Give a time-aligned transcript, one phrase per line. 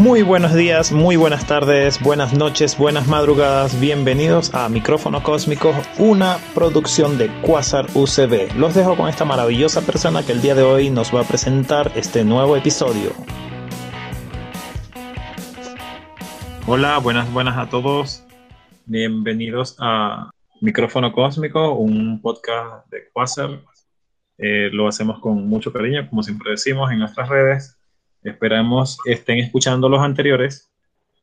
[0.00, 3.78] Muy buenos días, muy buenas tardes, buenas noches, buenas madrugadas.
[3.78, 8.56] Bienvenidos a Micrófono Cósmico, una producción de Quasar UCB.
[8.56, 11.92] Los dejo con esta maravillosa persona que el día de hoy nos va a presentar
[11.96, 13.10] este nuevo episodio.
[16.66, 18.24] Hola, buenas, buenas a todos.
[18.86, 20.30] Bienvenidos a
[20.62, 23.50] Micrófono Cósmico, un podcast de Quasar.
[24.38, 27.79] Eh, lo hacemos con mucho cariño, como siempre decimos en nuestras redes
[28.22, 30.70] Esperamos estén escuchando los anteriores.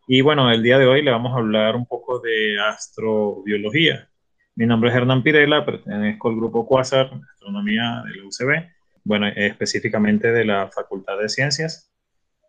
[0.07, 4.09] Y bueno, el día de hoy le vamos a hablar un poco de astrobiología.
[4.55, 8.67] Mi nombre es Hernán Pirela, pertenezco al grupo Quasar, Astronomía de la UCB,
[9.03, 11.91] bueno, específicamente de la Facultad de Ciencias.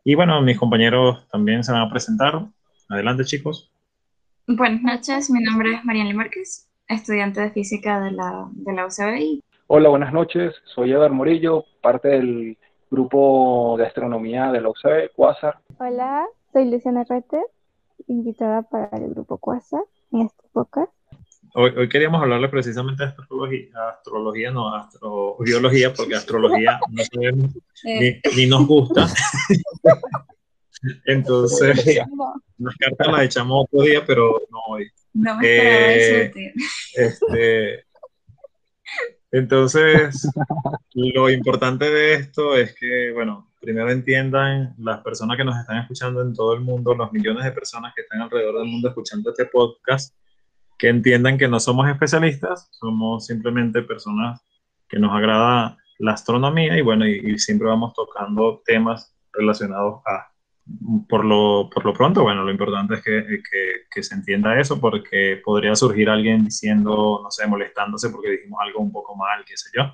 [0.02, 2.46] Y bueno, mis compañeros también se van a presentar.
[2.88, 3.70] Adelante, chicos.
[4.46, 9.42] Buenas noches, mi nombre es Mariana Márquez, estudiante de física de la, de la UCB.
[9.66, 12.56] Hola, buenas noches, soy Edgar Morillo, parte del
[12.90, 15.58] grupo de astronomía de la UCB, Quasar.
[15.78, 17.44] Hola, soy Luciana Retter,
[18.06, 20.92] invitada para el grupo Quasar en este podcast.
[21.54, 27.50] Hoy, hoy queríamos hablarle precisamente de astrología, astrología no, astrobiología, porque astrología no sabemos
[27.84, 29.06] ni, ni, nos gusta.
[31.06, 31.98] Entonces,
[32.58, 34.88] las cartas las echamos otro día, pero no hoy.
[35.14, 36.32] No me eh,
[36.94, 37.86] este,
[39.30, 40.30] entonces,
[40.94, 46.22] lo importante de esto es que, bueno, primero entiendan las personas que nos están escuchando
[46.22, 49.46] en todo el mundo, los millones de personas que están alrededor del mundo escuchando este
[49.46, 50.14] podcast,
[50.78, 54.40] que entiendan que no somos especialistas, somos simplemente personas
[54.88, 60.28] que nos agrada la astronomía y bueno, y siempre vamos tocando temas relacionados a
[61.08, 64.78] por lo, por lo pronto, bueno, lo importante es que, que, que, se entienda eso
[64.80, 69.56] porque podría surgir alguien diciendo, no sé, molestándose porque dijimos algo un poco mal, qué
[69.56, 69.84] sé yo.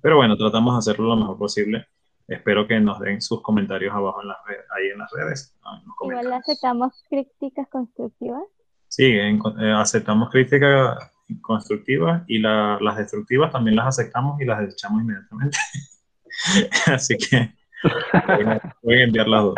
[0.00, 1.86] Pero bueno, tratamos de hacerlo lo mejor posible.
[2.28, 5.54] Espero que nos den sus comentarios abajo en las redes, ahí en las redes.
[6.02, 8.42] Igual aceptamos críticas constructivas.
[8.88, 9.38] Sí, eh,
[9.76, 11.10] aceptamos críticas
[11.40, 15.58] constructivas y la, las destructivas también las aceptamos y las desechamos inmediatamente.
[16.86, 17.54] Así que
[18.82, 19.54] Voy enviar las dos.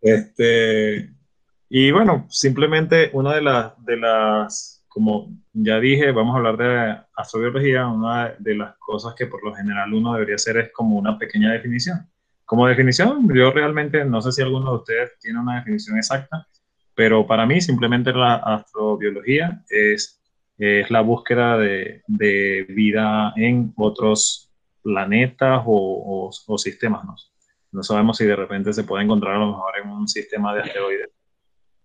[0.00, 1.10] Este,
[1.68, 6.96] y bueno, simplemente una de las, de las, como ya dije, vamos a hablar de
[7.16, 11.18] astrobiología, una de las cosas que por lo general uno debería hacer es como una
[11.18, 12.06] pequeña definición.
[12.44, 16.46] Como definición, yo realmente no sé si alguno de ustedes tiene una definición exacta,
[16.94, 20.20] pero para mí simplemente la astrobiología es,
[20.58, 24.53] es la búsqueda de, de vida en otros
[24.84, 27.16] planetas o, o, sistemas, ¿no?
[27.72, 30.62] No sabemos si de repente se puede encontrar a lo mejor en un sistema de
[30.62, 31.10] asteroides,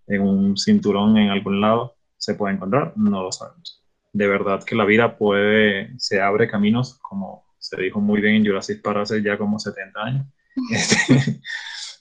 [0.06, 3.84] en un cinturón en algún lado, se puede encontrar, no lo sabemos.
[4.14, 8.46] De verdad que la vida puede, se abre caminos, como se dijo muy bien en
[8.46, 10.26] Jurassic Park hace ya como 70 años.
[10.72, 11.40] Este,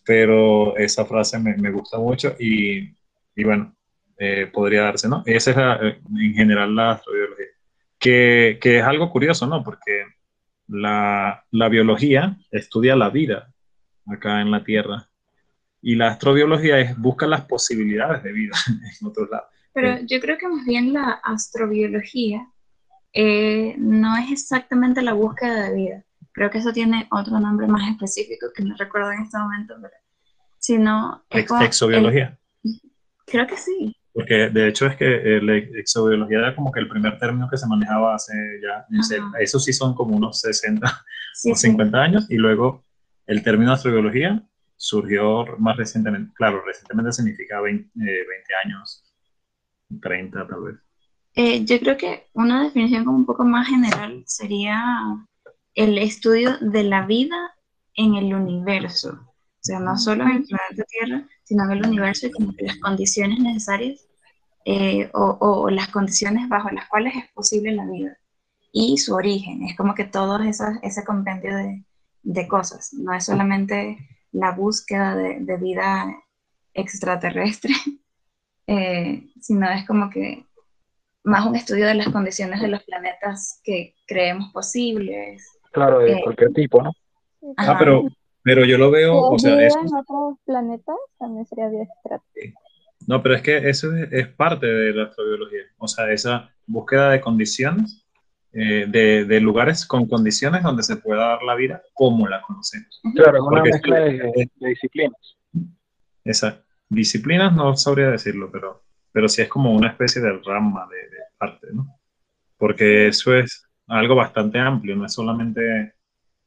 [0.04, 2.96] pero esa frase me, me gusta mucho y,
[3.36, 3.76] y bueno,
[4.18, 5.22] eh, podría darse, ¿no?
[5.26, 7.44] Esa es eh, en general la astrobiología,
[7.98, 9.62] que, que, es algo curioso, ¿no?
[9.62, 10.04] Porque
[10.68, 13.52] la, la, biología estudia la vida
[14.06, 15.08] acá en la Tierra
[15.80, 18.56] y la astrobiología es busca las posibilidades de vida
[19.00, 19.48] en otros lados.
[19.72, 22.48] Pero yo creo que más bien la astrobiología
[23.12, 26.04] eh, no es exactamente la búsqueda de vida.
[26.32, 29.94] Creo que eso tiene otro nombre más específico que no recuerdo en este momento, pero
[30.58, 31.24] sino...
[31.30, 32.38] Ex exobiología.
[33.26, 33.96] creo que sí.
[34.18, 37.68] Porque de hecho es que la exobiología era como que el primer término que se
[37.68, 38.84] manejaba hace ya,
[39.38, 41.04] eso sí son como unos 60
[41.52, 42.84] o 50 años, y luego
[43.28, 44.42] el término astrobiología
[44.74, 48.34] surgió más recientemente, claro, recientemente significa 20, 20 eh,
[48.64, 49.04] años,
[50.02, 50.76] 30 tal vez.
[51.36, 54.82] Eh, yo creo que una definición como un poco más general sería
[55.76, 57.54] el estudio de la vida
[57.94, 59.10] en el universo.
[59.12, 62.64] O sea, no solo en el planeta Tierra, sino en el universo y como que
[62.64, 64.07] las condiciones necesarias
[64.70, 68.18] eh, o, las condiciones bajo las cuales es posible la vida
[68.70, 69.62] y su origen.
[69.62, 71.56] Es como que todo ese compendio
[72.22, 73.96] de, cosas, no es solamente
[74.30, 76.14] la búsqueda de, vida
[76.74, 77.72] extraterrestre,
[78.66, 80.44] eh, sino es como que
[81.24, 85.48] más un estudio de las condiciones de los planetas que creemos posibles.
[85.72, 86.92] Claro, de eh, cualquier tipo, ¿no?
[87.56, 88.02] Ah, pero,
[88.42, 92.67] pero yo lo veo, o sea, en otros planetas también sería vida extraterrestre.
[93.08, 97.22] No, pero es que eso es, parte de la astrobiología, o sea, esa búsqueda de
[97.22, 98.06] condiciones,
[98.52, 103.00] eh, de, lugares con condiciones donde se pueda dar la vida como la conocemos.
[103.14, 105.38] Claro, una mezcla de, disciplinas.
[106.22, 106.56] Esas
[106.90, 111.68] disciplinas no sabría decirlo, pero, pero sí es como una especie de rama de, parte,
[111.72, 111.98] ¿no?
[112.58, 115.94] Porque eso es algo bastante amplio, no es solamente,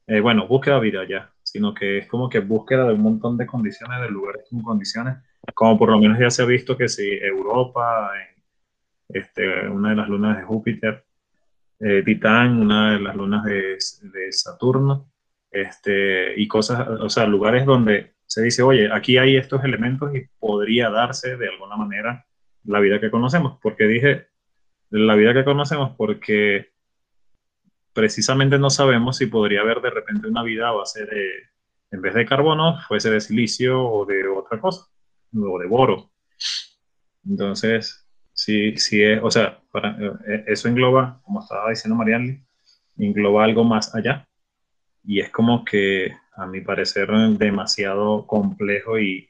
[0.06, 3.36] eh, bueno, búsqueda de vida ya, sino que es como que búsqueda de un montón
[3.36, 5.16] de condiciones, de lugares con condiciones,
[5.54, 8.12] como por lo menos ya se ha visto que si Europa,
[9.08, 11.04] este, una de las lunas de Júpiter,
[11.80, 13.76] eh, Titán, una de las lunas de,
[14.30, 15.10] Saturno,
[15.50, 20.26] este, y cosas, o sea, lugares donde se dice, oye, aquí hay estos elementos y
[20.38, 22.24] podría darse de alguna manera
[22.64, 23.58] la vida que conocemos.
[23.60, 24.28] porque dije
[24.90, 25.94] la vida que conocemos?
[25.96, 26.72] Porque
[27.92, 31.30] precisamente no sabemos si podría haber de repente una vida a base de,
[31.90, 34.86] en vez de carbono, fuese de silicio o de otra cosa,
[35.34, 36.10] o de boro.
[37.24, 39.96] Entonces, sí, sí es, o sea, para,
[40.26, 42.44] eh, eso engloba, como estaba diciendo Marianne,
[42.96, 44.28] engloba algo más allá.
[45.04, 47.08] Y es como que, a mi parecer,
[47.38, 49.28] demasiado complejo y,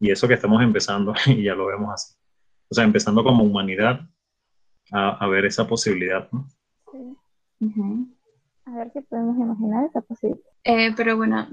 [0.00, 2.14] y eso que estamos empezando, y ya lo vemos así.
[2.68, 4.00] O sea, empezando como humanidad
[4.92, 6.48] a, a ver esa posibilidad, ¿no?
[6.90, 7.16] Sí.
[8.66, 10.44] A ver qué podemos imaginar esa posibilidad.
[10.64, 11.46] Eh, pero bueno,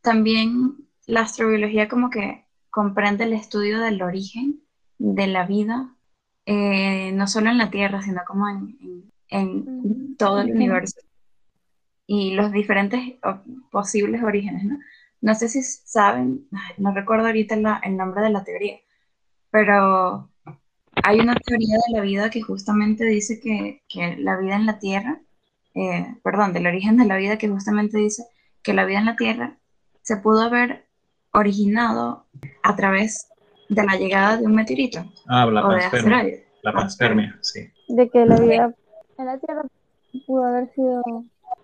[0.00, 0.76] también
[1.06, 2.43] la astrobiología como que
[2.74, 4.60] comprende el estudio del origen
[4.98, 5.94] de la vida,
[6.46, 11.00] eh, no solo en la Tierra, sino como en, en, todo el universo
[12.06, 13.00] y los diferentes
[13.70, 14.78] posibles orígenes, ¿no?
[15.20, 17.54] No sé si saben, no recuerdo ahorita
[17.84, 18.78] el nombre de la teoría,
[19.50, 20.30] pero
[21.02, 24.78] hay una teoría de la vida que justamente dice que, que la vida en la
[24.78, 25.22] Tierra
[25.74, 28.24] eh, perdón, del origen de la vida, que justamente dice
[28.62, 29.58] que la vida en la Tierra
[30.02, 30.86] se pudo haber
[31.34, 32.24] originado
[32.62, 33.28] a través
[33.68, 35.04] de la llegada de un meteorito.
[35.26, 36.38] Ah, la panspermia.
[36.62, 37.68] La panspermia, sí.
[37.88, 38.74] De que la vida
[39.18, 39.62] en la Tierra
[40.26, 41.02] pudo haber sido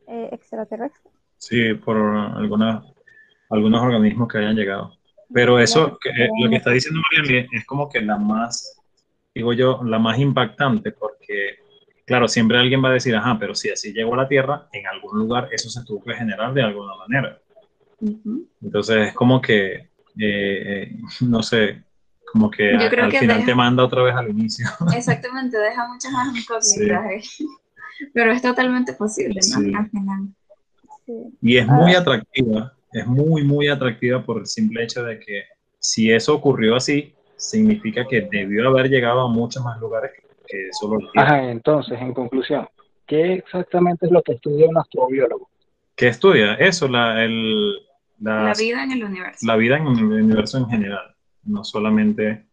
[0.09, 1.11] eh, extraterrestre.
[1.39, 2.85] Sí, por algunos
[3.51, 4.93] organismos que hayan llegado.
[5.33, 8.81] Pero eso, que, eh, lo que está diciendo María es como que la más,
[9.35, 11.61] digo yo, la más impactante, porque
[12.11, 14.85] Claro, siempre alguien va a decir, ajá, pero si así llegó a la Tierra, en
[14.89, 17.39] algún lugar eso se tuvo que generar de alguna manera.
[18.63, 19.89] Entonces es como que, eh,
[20.19, 21.83] eh, no sé,
[22.33, 24.67] como que al final te manda otra vez al inicio.
[24.97, 27.39] Exactamente, deja muchas más incógnitas.
[28.15, 29.79] Pero es totalmente posible, ¿no?
[29.79, 30.29] Al final.
[31.43, 32.01] Y es muy ah.
[32.01, 35.45] atractiva, es muy, muy atractiva por el simple hecho de que
[35.79, 40.13] si eso ocurrió así, significa que debió haber llegado a muchos más lugares
[40.73, 42.69] solo Ajá, entonces, en conclusión,
[43.07, 45.49] ¿qué exactamente es lo que estudia un astrobiólogo?
[45.97, 46.55] ¿Qué estudia?
[46.55, 47.75] Eso, la, el,
[48.21, 49.47] la, vida en el universo.
[49.47, 51.15] La vida en el universo en general,
[51.45, 52.47] no solamente...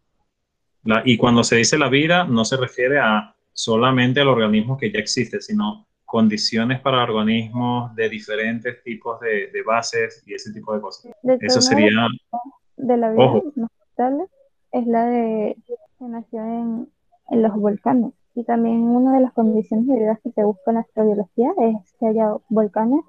[0.84, 4.90] La, y cuando se dice la vida, no se refiere a solamente al organismo que
[4.90, 10.74] ya existe, sino condiciones para organismos de diferentes tipos de, de bases y ese tipo
[10.74, 11.12] de cosas.
[11.40, 11.90] Eso sería...
[12.76, 13.42] De la vida
[14.70, 16.88] es la de que nació en
[17.28, 18.12] en los volcanes.
[18.34, 21.92] Y también una de las condiciones de vida que se busca en la astrobiología es
[21.98, 23.00] que haya volcanes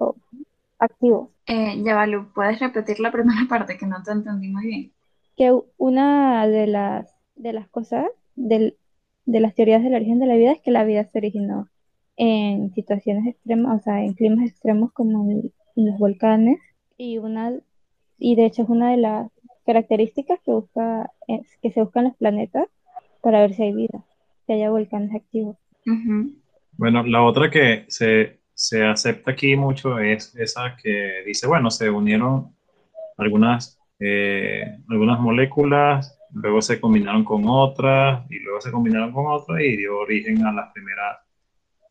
[0.78, 1.30] activos.
[1.50, 4.92] Eh, Yavalu, ¿puedes repetir la primera parte que no te entendí muy bien?
[5.36, 8.06] Que una de las, de las cosas
[8.36, 8.76] del,
[9.26, 11.68] de las teorías del origen de la vida es que la vida se originó
[12.16, 16.60] en situaciones extremas, o sea, en climas extremos como en, los volcanes.
[16.96, 17.52] Y, una,
[18.18, 19.30] y de hecho es una de las
[19.66, 21.10] características que, busca,
[21.62, 22.68] que se buscan los planetas
[23.22, 24.04] para ver si hay vida
[24.52, 25.56] haya volcanes activos.
[26.76, 31.88] Bueno, la otra que se, se, acepta aquí mucho es esa que dice, bueno, se
[31.88, 32.54] unieron
[33.16, 39.60] algunas, eh, algunas moléculas, luego se combinaron con otras, y luego se combinaron con otras
[39.62, 41.18] y dio origen a las primeras,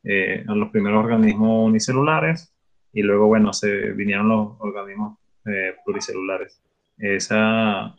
[0.04, 2.54] eh, a los primeros organismos unicelulares,
[2.94, 6.62] y luego, bueno, se vinieron los organismos eh, pluricelulares.
[7.00, 7.96] Esa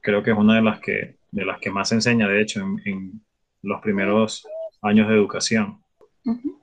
[0.00, 2.60] creo que es una de las que, de las que más se enseña, de hecho,
[2.84, 3.20] en
[3.62, 4.46] los primeros
[4.80, 5.82] años de educación.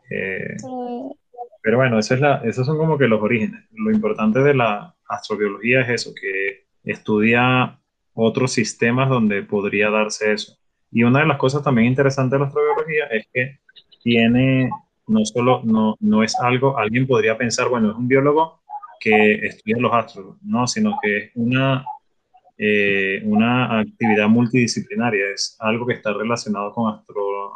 [0.09, 0.55] Eh,
[1.61, 3.65] pero bueno, esa es la, esos son como que los orígenes.
[3.71, 7.79] Lo importante de la astrobiología es eso, que estudia
[8.13, 10.57] otros sistemas donde podría darse eso.
[10.91, 13.59] Y una de las cosas también interesantes de la astrobiología es que
[14.03, 14.69] tiene,
[15.07, 18.61] no solo, no, no es algo, alguien podría pensar, bueno, es un biólogo
[18.99, 21.85] que estudia los astros, no, sino que es una
[22.61, 27.53] eh, una actividad multidisciplinaria, es algo que está relacionado con, astro,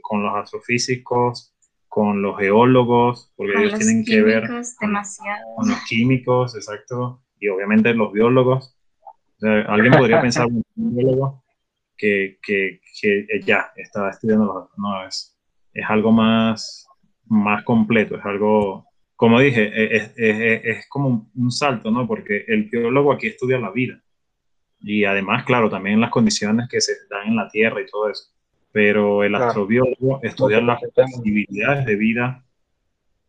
[0.00, 1.56] con los astrofísicos,
[1.98, 8.12] con los geólogos, porque ellos tienen que ver con, los químicos, exacto, y obviamente los
[8.12, 8.78] biólogos.
[9.66, 11.42] alguien podría pensar un biólogo
[11.96, 15.36] que, que, que, ya está estudiando los no es,
[15.74, 16.86] es algo más,
[17.26, 18.86] más completo, es algo,
[19.16, 22.06] como dije, es, es, es como un salto, ¿no?
[22.06, 24.00] Porque el biólogo aquí estudia la vida
[24.80, 28.30] y además, claro, también las condiciones que se dan en la Tierra y todo eso.
[28.72, 32.44] Pero el astrobiólogo estudia las posibilidades de vida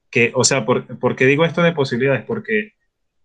[0.10, 2.24] que, o sea, por, qué digo esto de posibilidades?
[2.26, 2.74] Porque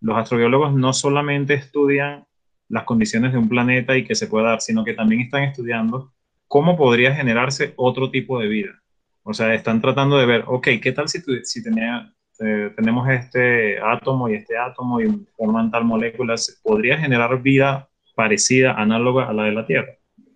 [0.00, 2.26] los astrobiólogos no solamente estudian
[2.68, 6.12] las condiciones de un planeta y que se pueda dar, sino que también están estudiando
[6.46, 8.82] cómo podría generarse otro tipo de vida.
[9.22, 13.78] O sea, están tratando de ver, ok, ¿qué tal si, si tenía, eh, tenemos este
[13.80, 16.60] átomo y este átomo y forman tal moléculas?
[16.62, 19.92] ¿Podría generar vida parecida, análoga a la de la Tierra?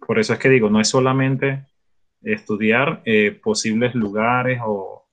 [0.09, 1.67] Por eso es que digo, no es solamente
[2.23, 5.05] estudiar eh, posibles lugares o,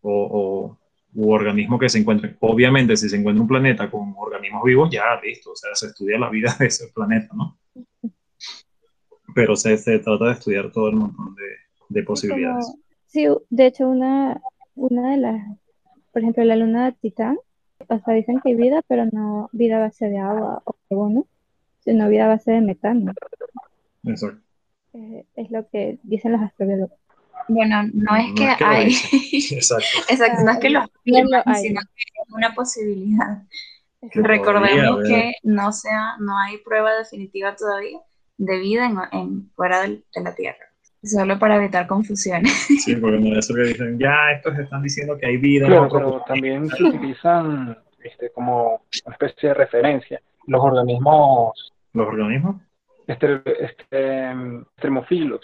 [0.00, 0.78] o,
[1.12, 2.36] u organismos que se encuentren.
[2.38, 6.20] Obviamente, si se encuentra un planeta con organismos vivos, ya listo, o sea, se estudia
[6.20, 7.58] la vida de ese planeta, ¿no?
[9.34, 11.42] Pero se, se trata de estudiar todo el montón de,
[11.88, 12.72] de posibilidades.
[13.06, 14.40] sí, de hecho, una,
[14.76, 15.58] una de las,
[16.12, 17.38] por ejemplo, la luna de Titán,
[17.88, 21.26] o sea, dicen que hay vida, pero no vida a base de agua o carbono,
[21.80, 23.12] sino vida a base de metano.
[24.04, 24.43] Exacto.
[24.94, 26.98] Eh, es lo que dicen los astrobiólogos.
[27.48, 28.86] Bueno, no es que hay.
[29.52, 29.84] Exacto.
[30.08, 33.42] Exacto, no es que los firman, sino que es una posibilidad.
[34.14, 37.98] Recordemos que no sea, no hay prueba definitiva todavía
[38.36, 40.66] de vida en, en fuera de, la Tierra.
[41.02, 42.52] Solo para evitar confusiones.
[42.84, 45.66] Sí, porque no es eso que dicen, ya estos están diciendo que hay vida.
[45.66, 50.20] Claro, pero también se utilizan este, como una especie de referencia.
[50.46, 51.72] Los organismos.
[51.92, 52.56] ¿Los organismos?
[53.06, 55.42] Este, este, extremofilos,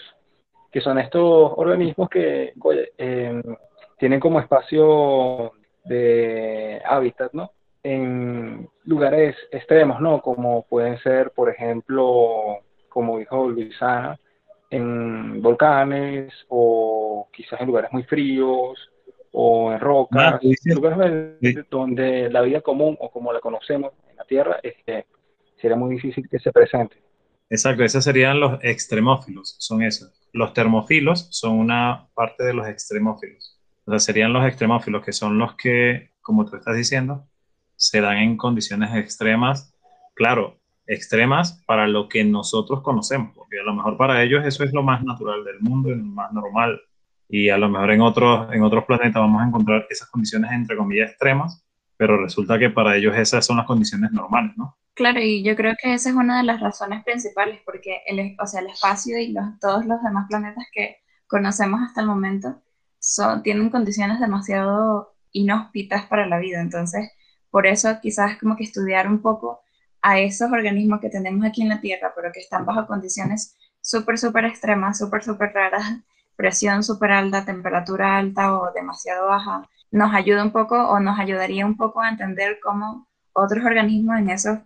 [0.71, 2.53] que son estos organismos que
[2.97, 3.43] em,
[3.99, 5.51] tienen como espacio
[5.85, 7.51] de hábitat, ¿no?
[7.83, 10.21] En lugares extremos, ¿no?
[10.21, 14.17] Como pueden ser, por ejemplo, como dijo Luisana,
[14.71, 18.89] en volcanes o quizás en lugares muy fríos
[19.33, 24.23] o en rocas, ah, lugares donde la vida común o como la conocemos en la
[24.23, 25.05] Tierra este,
[25.57, 27.10] sería muy difícil que se presente.
[27.51, 30.09] Exacto, esos serían los extremófilos, son esos.
[30.31, 33.59] Los termófilos son una parte de los extremófilos.
[33.83, 37.27] O sea, serían los extremófilos, que son los que, como tú estás diciendo,
[37.75, 39.75] se dan en condiciones extremas,
[40.15, 44.71] claro, extremas para lo que nosotros conocemos, porque a lo mejor para ellos eso es
[44.71, 46.79] lo más natural del mundo, lo más normal,
[47.27, 50.77] y a lo mejor en otros, en otros planetas vamos a encontrar esas condiciones entre
[50.77, 51.65] comillas extremas,
[52.01, 54.75] pero resulta que para ellos esas son las condiciones normales, ¿no?
[54.95, 58.47] Claro, y yo creo que esa es una de las razones principales, porque el, o
[58.47, 62.59] sea, el espacio y los, todos los demás planetas que conocemos hasta el momento
[62.97, 66.59] son, tienen condiciones demasiado inhóspitas para la vida.
[66.59, 67.11] Entonces,
[67.51, 69.61] por eso quizás como que estudiar un poco
[70.01, 74.17] a esos organismos que tenemos aquí en la Tierra, pero que están bajo condiciones súper,
[74.17, 75.85] súper extremas, súper, súper raras,
[76.35, 81.65] presión súper alta, temperatura alta o demasiado baja, nos ayuda un poco o nos ayudaría
[81.65, 84.59] un poco a entender cómo otros organismos en esos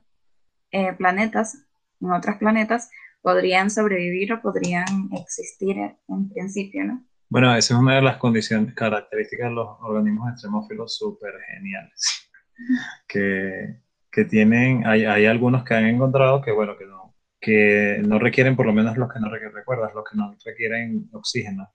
[0.72, 1.66] eh, planetas,
[2.00, 2.90] en otros planetas,
[3.22, 7.04] podrían sobrevivir o podrían existir en principio, ¿no?
[7.28, 12.30] Bueno, esa es una de las condiciones, características de los organismos extremófilos súper geniales,
[13.08, 18.20] que, que, tienen, hay, hay, algunos que han encontrado que, bueno, que no, que no
[18.20, 21.74] requieren, por lo menos los que no requieren, recuerdas, los que no requieren oxígeno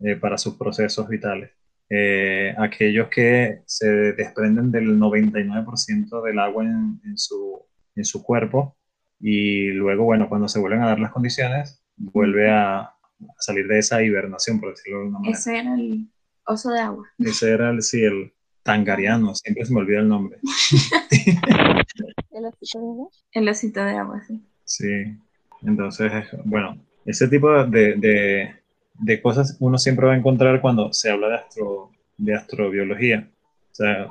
[0.00, 1.52] eh, para sus procesos vitales.
[1.92, 7.66] Eh, aquellos que se desprenden del 99% del agua en, en, su,
[7.96, 8.76] en su cuerpo
[9.20, 12.94] y luego, bueno, cuando se vuelven a dar las condiciones, vuelve a,
[13.38, 15.38] salir de esa hibernación, por decirlo de alguna manera.
[15.38, 16.08] Ese era el
[16.46, 17.06] oso de agua.
[17.18, 18.32] Ese era el, sí, el
[18.62, 20.38] tangariano, siempre se me olvida el nombre.
[22.30, 23.08] ¿El osito de agua?
[23.32, 24.40] El osito de agua, sí.
[24.64, 25.18] Sí,
[25.62, 26.12] entonces,
[26.44, 28.54] bueno, ese tipo de, de,
[29.00, 33.28] de cosas uno siempre va a encontrar cuando se habla de, astro, de astrobiología.
[33.72, 34.08] O sea,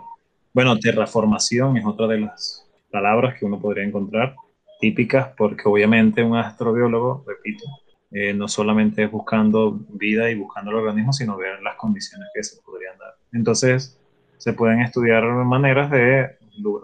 [0.54, 4.36] bueno, terraformación es otra de las palabras que uno podría encontrar
[4.80, 7.66] típicas, porque obviamente un astrobiólogo, repito,
[8.12, 12.44] eh, no solamente es buscando vida y buscando el organismo, sino ver las condiciones que
[12.44, 13.16] se podrían dar.
[13.32, 14.00] Entonces,
[14.38, 16.38] se pueden estudiar maneras de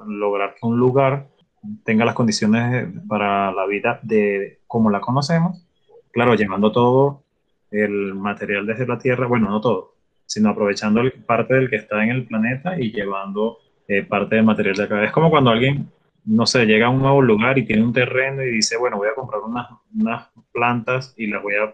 [0.07, 1.27] lograr que un lugar
[1.83, 5.65] tenga las condiciones para la vida de como la conocemos,
[6.11, 7.24] claro, llevando todo
[7.71, 9.95] el material desde la Tierra, bueno, no todo,
[10.25, 14.75] sino aprovechando parte del que está en el planeta y llevando eh, parte del material
[14.75, 15.03] de acá.
[15.03, 15.89] Es como cuando alguien,
[16.25, 19.09] no sé, llega a un nuevo lugar y tiene un terreno y dice, bueno, voy
[19.09, 21.73] a comprar unas, unas plantas y las voy a,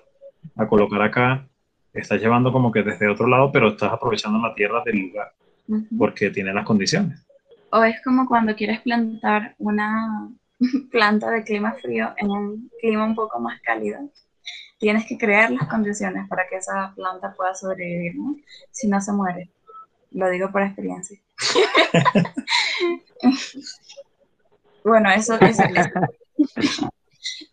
[0.62, 1.48] a colocar acá.
[1.94, 5.34] Estás llevando como que desde otro lado, pero estás aprovechando la tierra del lugar
[5.98, 7.26] porque tiene las condiciones.
[7.72, 10.30] O es como cuando quieres plantar una
[10.92, 14.00] planta de clima frío en un clima un poco más cálido.
[14.82, 18.36] Tienes que crear las condiciones para que esa planta pueda sobrevivir, ¿no?
[18.72, 19.52] Si no se muere.
[20.10, 21.22] Lo digo por experiencia.
[24.84, 25.38] bueno, eso,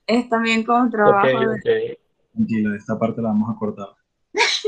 [0.06, 1.99] es también como trabajo de...
[2.32, 3.88] Tranquilo, esta parte la vamos a cortar.
[4.32, 4.62] es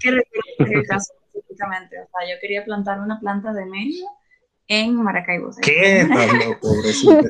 [0.00, 0.08] que
[0.58, 2.00] el caso específicamente.
[2.00, 4.04] O sea, yo quería plantar una planta de medio
[4.66, 5.50] en Maracaibo.
[5.62, 6.00] ¿Qué?
[6.00, 7.20] Estás loco, pobrecito.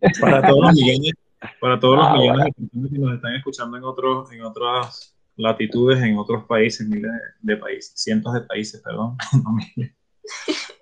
[0.20, 1.12] Para todos los millones,
[1.60, 5.16] para todos los Ah, millones de personas que nos están escuchando en otros, en otras
[5.36, 7.10] latitudes, en otros países, miles
[7.42, 9.92] de, de países, cientos de países, perdón, no miles.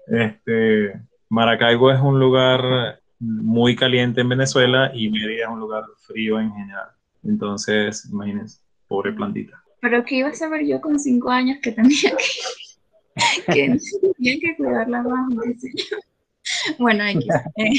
[0.06, 6.38] Este, Maracaibo es un lugar muy caliente en Venezuela y Mérida es un lugar frío
[6.38, 6.88] en general.
[7.23, 9.62] Entonces, imagínense, pobre plantita.
[9.80, 13.78] Pero ¿qué iba a saber yo con cinco años que tenía que, que
[14.16, 15.35] tenía que cuidarla más?
[16.78, 17.26] Bueno, X.
[17.56, 17.71] Eh,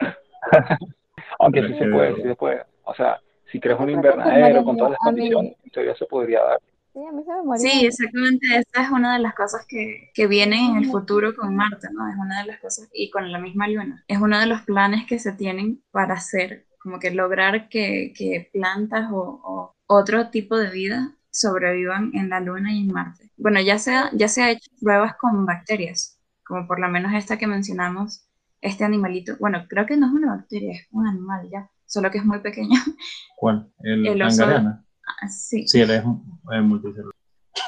[1.38, 2.62] Aunque sí se puede, sí se puede.
[2.84, 6.58] O sea, si creas un invernadero con todas las condiciones, en teoría se podría dar.
[6.92, 7.70] Sí, a mí se me moría.
[7.70, 8.46] Sí, exactamente.
[8.46, 12.08] Esa es una de las cosas que, que viene en el futuro con Marte, ¿no?
[12.08, 14.02] Es una de las cosas, y con la misma Luna.
[14.08, 18.48] Es uno de los planes que se tienen para hacer, como que lograr que, que
[18.52, 23.30] plantas o, o otro tipo de vida sobrevivan en la Luna y en Marte.
[23.36, 27.12] Bueno, ya se ha, ya se ha hecho pruebas con bacterias, como por lo menos
[27.12, 28.25] esta que mencionamos,
[28.60, 29.36] este animalito.
[29.38, 32.40] Bueno, creo que no es una bacteria, es un animal ya, solo que es muy
[32.40, 32.78] pequeño.
[33.36, 33.70] ¿Cuál?
[33.80, 34.44] El, El oso-.
[34.46, 35.66] Ah, Sí.
[35.68, 37.12] Sí, él es, es multicelular.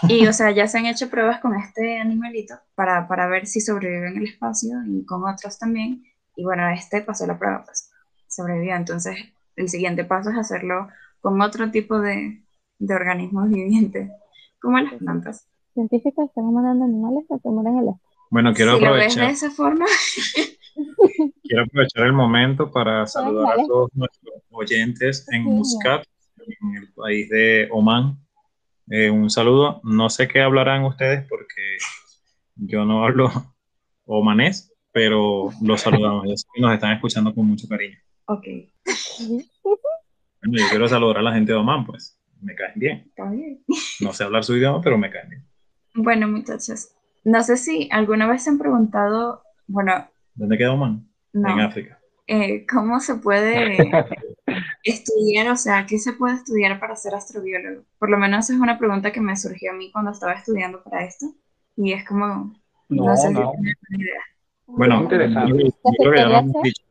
[0.09, 3.61] Y, o sea, ya se han hecho pruebas con este animalito para, para ver si
[3.61, 6.03] sobrevive en el espacio y con otros también.
[6.37, 7.91] Y bueno, este pasó la prueba, pues
[8.29, 8.75] sobrevivió.
[8.77, 9.17] Entonces,
[9.57, 10.89] el siguiente paso es hacerlo
[11.21, 12.43] con otro tipo de,
[12.79, 14.11] de organismos vivientes,
[14.61, 15.49] como las plantas.
[15.75, 18.09] Científicos están mandando animales a que mueran en el espacio.
[18.31, 19.27] Bueno, quiero si lo ves aprovechar.
[19.27, 19.87] de esa forma,
[21.43, 26.05] Quiero aprovechar el momento para saludar a todos nuestros oyentes en Muscat,
[26.47, 28.19] en el país de Oman.
[28.91, 29.81] Eh, un saludo.
[29.85, 31.77] No sé qué hablarán ustedes porque
[32.57, 33.31] yo no hablo
[34.07, 36.27] omanés, pero los saludamos.
[36.29, 37.99] Yo sé que nos están escuchando con mucho cariño.
[38.27, 38.45] ok,
[39.21, 43.05] Bueno, yo quiero saludar a la gente de Oman, pues me caen bien.
[43.09, 43.63] está bien.
[44.01, 45.45] No sé hablar su idioma, pero me caen bien.
[45.95, 46.91] Bueno, muchachos,
[47.25, 50.09] no sé si alguna vez se han preguntado, bueno,
[50.39, 51.07] ¿Dónde queda Oman?
[51.43, 51.99] En no, África.
[52.27, 53.77] eh, ¿cómo se puede
[54.85, 57.85] estudiar, o sea, qué se puede estudiar para ser astrobiólogo?
[57.99, 60.83] Por lo menos esa es una pregunta que me surgió a mí cuando estaba estudiando
[60.83, 61.27] para esto
[61.77, 62.55] y es como,
[62.89, 63.41] no, No, sé no.
[63.53, 64.23] si tienen una idea.
[64.67, 65.51] Bueno, Interesante.
[65.51, 66.83] yo, yo creo que ya lo hemos dicho.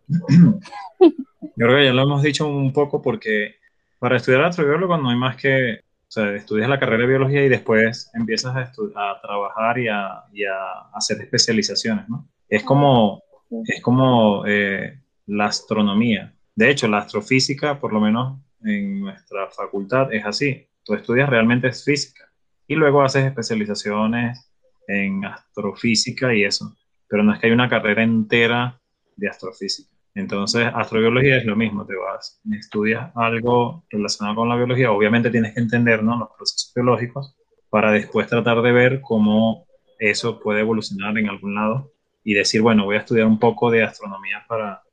[1.55, 3.55] Yo creo que ya lo hemos dicho un poco porque
[3.99, 7.49] para estudiar astrobiólogo no hay más que, o sea, estudias la carrera de biología y
[7.49, 10.55] después empiezas a, a trabajar y a, y a
[10.93, 12.27] hacer especializaciones, ¿no?
[12.47, 13.21] Es como,
[13.65, 16.33] es como eh, la astronomía.
[16.55, 20.67] De hecho, la astrofísica, por lo menos en nuestra facultad, es así.
[20.83, 22.31] Tú estudias realmente es física
[22.67, 24.51] y luego haces especializaciones
[24.87, 26.75] en astrofísica y eso.
[27.07, 28.81] Pero no es que hay una carrera entera
[29.15, 29.95] de astrofísica.
[30.15, 35.53] Entonces, astrobiología es lo mismo, te vas, estudias algo relacionado con la biología, obviamente tienes
[35.53, 36.17] que entender ¿no?
[36.17, 37.35] los procesos biológicos
[37.69, 39.67] para después tratar de ver cómo
[39.99, 41.91] eso puede evolucionar en algún lado
[42.27, 44.83] y decir, bueno, voy a estudiar un poco de astronomía para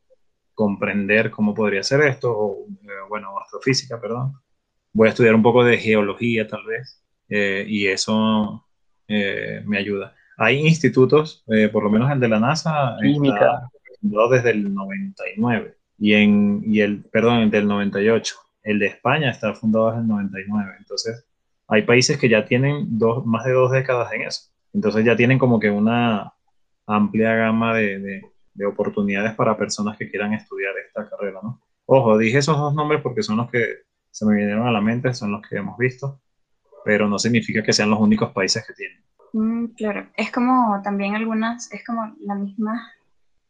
[0.54, 4.34] comprender cómo podría ser esto, o eh, bueno, astrofísica, perdón.
[4.92, 8.64] Voy a estudiar un poco de geología tal vez, eh, y eso
[9.08, 10.14] eh, me ayuda.
[10.36, 13.68] Hay institutos, eh, por lo menos el de la NASA, está
[14.30, 18.36] desde el 99, y, en, y el, perdón, del 98.
[18.62, 20.74] El de España está fundado desde el 99.
[20.78, 21.26] Entonces,
[21.66, 24.52] hay países que ya tienen dos, más de dos décadas en eso.
[24.72, 26.32] Entonces ya tienen como que una
[26.86, 28.22] amplia gama de, de,
[28.54, 31.60] de oportunidades para personas que quieran estudiar esta carrera, ¿no?
[31.86, 33.64] Ojo, dije esos dos nombres porque son los que
[34.10, 36.20] se me vinieron a la mente, son los que hemos visto,
[36.84, 39.02] pero no significa que sean los únicos países que tienen.
[39.32, 42.92] Mm, claro, es como también algunas, es como la misma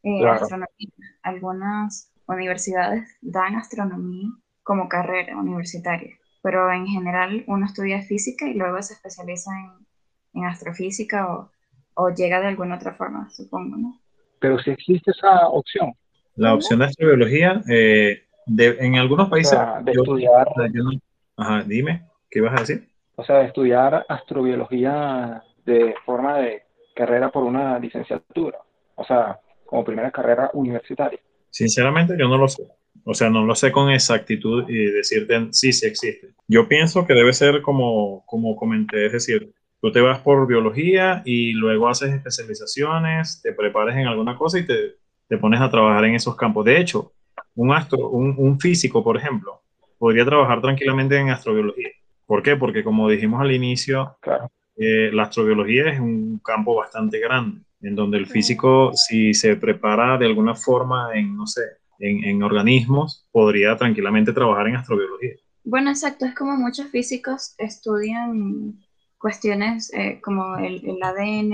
[0.03, 0.41] eh, Claro.
[0.43, 0.89] astronomía.
[1.23, 4.31] Algunas universidades dan astronomía
[4.63, 10.45] como carrera universitaria, pero en general uno estudia física y luego se especializa en, en
[10.47, 11.51] astrofísica o,
[11.95, 14.01] o llega de alguna otra forma, supongo, ¿no?
[14.41, 15.93] Pero si existe esa opción,
[16.37, 19.51] La opción de astrobiología, eh, de- en algunos o países...
[19.51, 20.91] sea, de yo- estudiar, yo no-
[21.37, 22.89] ajá, dime, ¿qué ibas a decir?
[23.17, 26.63] o sea, de estudiar astrobiología de forma de
[26.95, 28.59] carrera por una licenciatura,
[28.97, 31.19] o sea, como primera carrera universitaria.
[31.51, 32.65] Sinceramente, yo no lo sé.
[33.05, 36.31] O sea, no lo sé con exactitud y decirte sí, sí existe.
[36.49, 39.53] Yo pienso que debe ser como, como comenté, es decir,
[39.85, 44.67] tú te vas por biología y luego haces especializaciones, te prepares en alguna cosa y
[44.67, 44.95] te,
[45.29, 46.65] te pones a trabajar en esos campos.
[46.65, 47.13] De hecho,
[47.55, 49.61] un, astro, un, un físico, por ejemplo,
[49.99, 51.91] podría trabajar tranquilamente en astrobiología.
[52.25, 52.57] ¿Por qué?
[52.57, 54.51] Porque como dijimos al inicio, Claro.
[54.77, 60.17] eh, la astrobiología es un campo bastante grande, en donde el físico, si se prepara
[60.17, 61.61] de alguna forma en, no sé,
[61.99, 65.35] en, en organismos, podría tranquilamente trabajar en astrobiología.
[65.63, 68.79] Bueno, exacto, es como muchos físicos estudian
[69.25, 71.53] cuestiones eh, como el, el ADN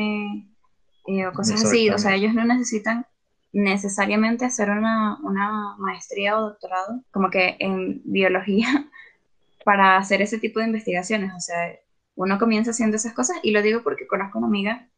[1.07, 1.89] eh, o cosas así.
[1.91, 3.07] O sea, ellos no necesitan
[3.53, 8.67] necesariamente hacer una, una maestría o doctorado como que en biología
[9.65, 11.33] para hacer ese tipo de investigaciones.
[11.33, 11.79] O sea,
[12.17, 14.89] uno comienza haciendo esas cosas y lo digo porque conozco una amiga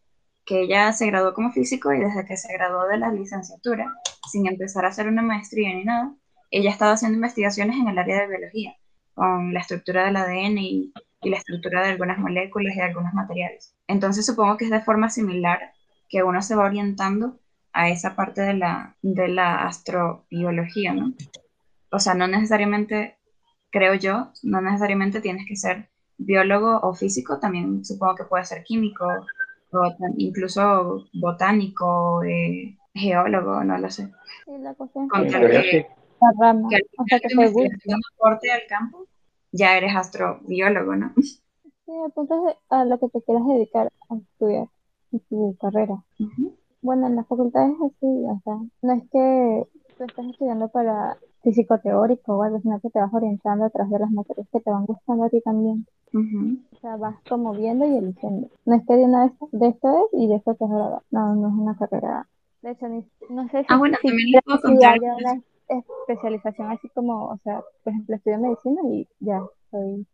[0.46, 3.92] que ella se graduó como físico y desde que se graduó de la licenciatura,
[4.30, 6.14] sin empezar a hacer una maestría ni nada,
[6.50, 8.74] ella estaba haciendo investigaciones en el área de biología,
[9.12, 13.14] con la estructura del ADN y, y la estructura de algunas moléculas y de algunos
[13.14, 13.74] materiales.
[13.86, 15.72] Entonces supongo que es de forma similar
[16.08, 17.38] que uno se va orientando
[17.72, 21.14] a esa parte de la, de la astrobiología, ¿no?
[21.90, 23.16] O sea, no necesariamente,
[23.70, 28.62] creo yo, no necesariamente tienes que ser biólogo o físico, también supongo que puede ser
[28.64, 29.06] químico
[29.72, 34.10] o incluso botánico, eh, geólogo, no lo sé.
[34.44, 35.86] Sí, la cuestión que que, que
[36.98, 38.14] o sea, que te investigación guste.
[38.16, 39.06] aporte al campo,
[39.52, 41.12] ya eres astrobiólogo, ¿no?
[41.86, 44.68] Sí, es a lo que te quieras dedicar a estudiar
[45.12, 46.02] en tu carrera.
[46.82, 51.18] Bueno, en la facultad es así, o sea, no es que tú estás estudiando para
[51.42, 54.60] físico teórico o algo, sino que te vas orientando a través de las materias que
[54.60, 55.86] te van gustando a ti también.
[56.72, 58.48] O sea, vas como viendo y eligiendo.
[58.66, 61.02] No es que de una vez de esto es y de esto te graduar.
[61.10, 62.28] No, no es una carrera.
[62.62, 64.98] De hecho, ni- no sé si, Ah, bueno, si, también les puedo contar.
[65.00, 70.06] una especialización así como, o sea, por ejemplo, estudio medicina y ya soy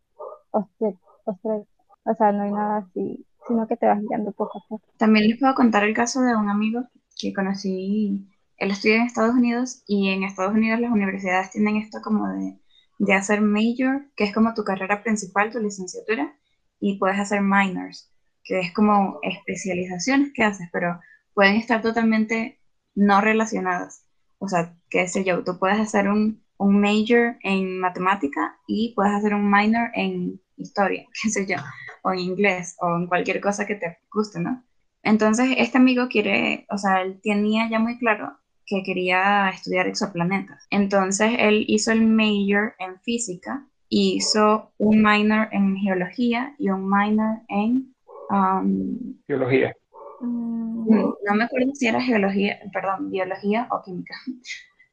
[0.51, 1.67] obstet- obstet-
[2.05, 4.83] O sea, no hay nada así, sino que te vas guiando poco a poco.
[4.97, 6.83] También les puedo contar el caso de un amigo
[7.19, 8.25] que conocí,
[8.57, 12.57] él estudia en Estados Unidos y en Estados Unidos las universidades tienen esto como de,
[12.99, 16.35] de hacer major, que es como tu carrera principal, tu licenciatura,
[16.79, 18.11] y puedes hacer minors,
[18.43, 20.99] que es como especializaciones que haces, pero
[21.33, 22.59] pueden estar totalmente
[22.95, 24.05] no relacionadas.
[24.39, 29.13] O sea, qué sé yo, tú puedes hacer un, un major en matemática y puedes
[29.13, 31.57] hacer un minor en historia, qué sé yo,
[32.03, 34.63] o en inglés, o en cualquier cosa que te guste, ¿no?
[35.01, 40.67] Entonces, este amigo quiere, o sea, él tenía ya muy claro que quería estudiar exoplanetas.
[40.69, 47.39] Entonces, él hizo el major en física, hizo un minor en geología y un minor
[47.47, 47.95] en,
[48.29, 49.73] um, Biología.
[50.19, 54.15] Mm, no me acuerdo si era geología, perdón, biología o química,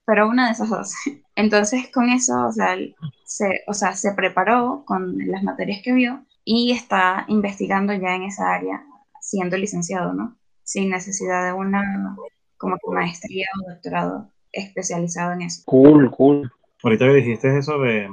[0.07, 0.95] pero una de esas dos.
[1.35, 2.77] Entonces, con eso, o sea,
[3.25, 8.23] se, o sea, se preparó con las materias que vio y está investigando ya en
[8.23, 8.85] esa área,
[9.21, 10.37] siendo licenciado, ¿no?
[10.62, 12.16] Sin necesidad de una
[12.57, 15.62] como que maestría o doctorado especializado en eso.
[15.66, 16.51] Cool, cool.
[16.83, 18.09] Ahorita que dijiste eso de,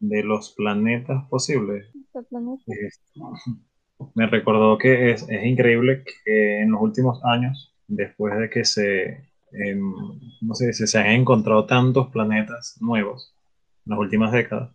[0.00, 1.86] de los planetas posibles,
[2.66, 2.88] eh,
[4.14, 9.27] me recordó que es, es increíble que en los últimos años, después de que se,
[9.52, 9.92] em,
[10.40, 13.34] no sé, se, se han encontrado tantos planetas nuevos
[13.86, 14.70] en las últimas décadas,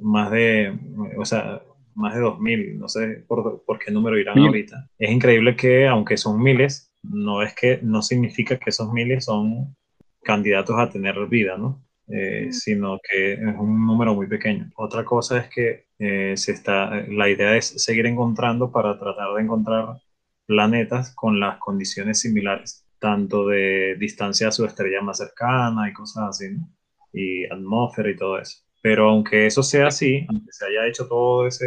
[0.00, 0.76] más de,
[1.16, 1.62] o sea,
[1.94, 4.46] más de 2000, no sé por, por qué número irán Mil.
[4.46, 4.88] ahorita.
[4.98, 9.76] Es increíble que, aunque son miles, no es que, no significa que esos miles son
[10.22, 11.82] candidatos a tener vida, ¿no?
[12.10, 14.70] Eh, sino que es un número muy pequeño.
[14.76, 19.42] Otra cosa es que eh, se está, la idea es seguir encontrando para tratar de
[19.42, 20.00] encontrar
[20.46, 26.24] planetas con las condiciones similares, tanto de distancia a su estrella más cercana y cosas
[26.30, 26.68] así, ¿no?
[27.12, 28.58] y atmósfera y todo eso.
[28.82, 31.66] Pero aunque eso sea así, aunque se haya hecho todo ese,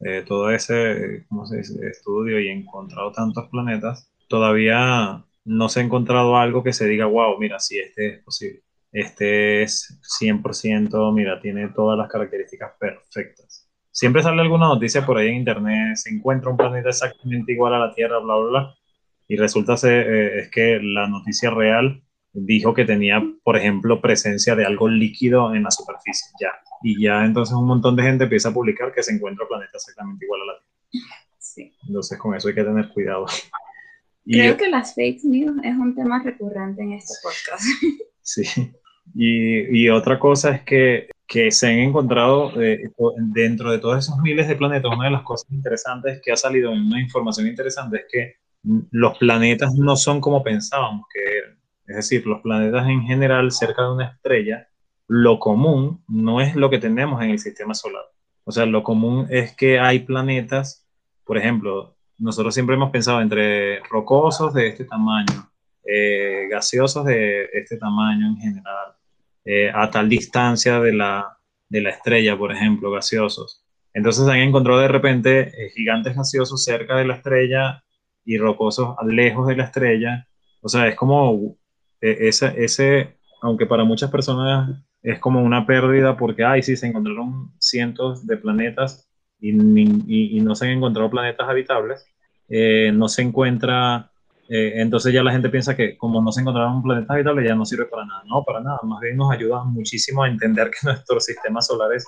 [0.00, 1.86] eh, todo ese ¿cómo se dice?
[1.88, 7.38] estudio y encontrado tantos planetas, todavía no se ha encontrado algo que se diga, wow,
[7.38, 8.62] mira, sí, este es posible.
[8.92, 13.68] Este es 100%, mira, tiene todas las características perfectas.
[13.90, 17.78] Siempre sale alguna noticia por ahí en internet, se encuentra un planeta exactamente igual a
[17.78, 18.74] la Tierra, bla, bla, bla.
[19.28, 24.54] Y resulta ser, eh, es que la noticia real dijo que tenía, por ejemplo, presencia
[24.54, 26.50] de algo líquido en la superficie, ya.
[26.82, 30.24] Y ya entonces un montón de gente empieza a publicar que se encuentra planeta exactamente
[30.24, 30.52] igual a la
[30.90, 31.14] Tierra.
[31.38, 31.74] Sí.
[31.88, 33.26] Entonces con eso hay que tener cuidado.
[34.24, 37.64] Y, Creo que las fake news es un tema recurrente en este podcast.
[38.22, 38.42] Sí.
[39.14, 42.90] Y, y otra cosa es que, que se han encontrado eh,
[43.32, 46.72] dentro de todos esos miles de planetas, una de las cosas interesantes que ha salido
[46.72, 48.34] en una información interesante es que
[48.90, 51.58] los planetas no son como pensábamos que eran.
[51.86, 54.68] Es decir, los planetas en general cerca de una estrella,
[55.06, 58.04] lo común no es lo que tenemos en el sistema solar.
[58.44, 60.86] O sea, lo común es que hay planetas,
[61.24, 65.50] por ejemplo, nosotros siempre hemos pensado entre rocosos de este tamaño,
[65.84, 68.94] eh, gaseosos de este tamaño en general,
[69.44, 73.64] eh, a tal distancia de la, de la estrella, por ejemplo, gaseosos.
[73.92, 77.84] Entonces han encontrado de repente eh, gigantes gaseosos cerca de la estrella
[78.26, 80.28] y rocosos lejos de la estrella.
[80.60, 81.56] O sea, es como
[82.00, 86.88] eh, ese, ese, aunque para muchas personas es como una pérdida porque, ay, sí, se
[86.88, 89.08] encontraron cientos de planetas
[89.38, 92.04] y, y, y no se han encontrado planetas habitables,
[92.48, 94.10] eh, no se encuentra,
[94.48, 97.64] eh, entonces ya la gente piensa que como no se encontraron planetas habitables ya no
[97.64, 98.22] sirve para nada.
[98.26, 102.06] No, para nada, más bien nos ayuda muchísimo a entender que nuestro sistema solar es,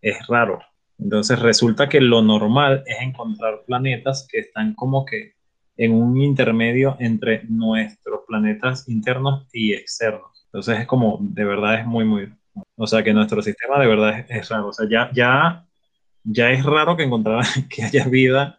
[0.00, 0.60] es raro.
[0.98, 5.35] Entonces resulta que lo normal es encontrar planetas que están como que
[5.76, 10.46] en un intermedio entre nuestros planetas internos y externos.
[10.46, 12.32] Entonces es como, de verdad es muy, muy,
[12.76, 14.68] o sea que nuestro sistema de verdad es, raro.
[14.68, 15.66] O sea, ya, ya,
[16.24, 18.58] ya es raro que encontrar que haya vida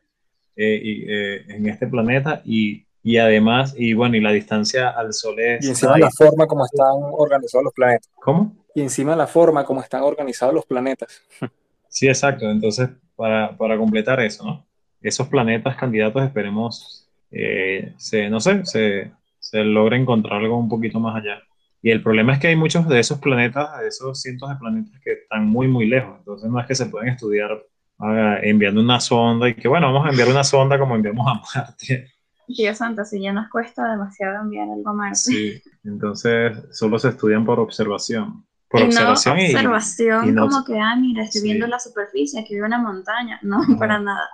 [0.56, 5.40] eh, eh, en este planeta y, y, además, y bueno, y la distancia al Sol
[5.40, 5.66] es...
[5.66, 8.10] Y encima la forma como están organizados los planetas.
[8.16, 8.56] ¿Cómo?
[8.76, 11.22] Y encima la forma como están organizados los planetas.
[11.90, 12.48] Sí, exacto.
[12.52, 14.68] Entonces, para, para completar eso, ¿no?
[15.02, 21.00] Esos planetas candidatos esperemos, eh, se, no sé, se, se logre encontrar algo un poquito
[21.00, 21.42] más allá.
[21.82, 25.00] Y el problema es que hay muchos de esos planetas, de esos cientos de planetas
[25.04, 26.16] que están muy, muy lejos.
[26.20, 27.52] Entonces no es que se pueden estudiar
[28.00, 31.60] ah, enviando una sonda y que, bueno, vamos a enviar una sonda como enviamos a
[31.60, 32.12] Marte.
[32.48, 35.18] Dios santo, si ya nos cuesta demasiado enviar algo a Marte.
[35.18, 39.40] Sí, entonces solo se estudian por observación por observación.
[39.40, 43.40] Y observación como que, ah, mira, estoy viendo la superficie, aquí veo una montaña.
[43.42, 44.28] No, para nada.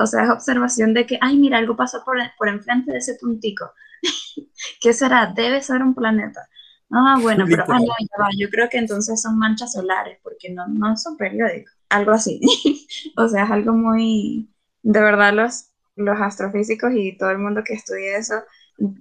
[0.00, 3.16] O sea, es observación de que, ay, mira, algo pasó por, por enfrente de ese
[3.20, 3.72] puntico.
[4.80, 5.32] ¿Qué será?
[5.34, 6.48] Debe ser un planeta.
[6.90, 11.16] Ah, bueno, pero ah, yo creo que entonces son manchas solares, porque no, no son
[11.16, 11.72] periódicos.
[11.88, 12.40] Algo así.
[13.16, 14.50] o sea, es algo muy.
[14.82, 18.34] De verdad, los, los astrofísicos y todo el mundo que estudia eso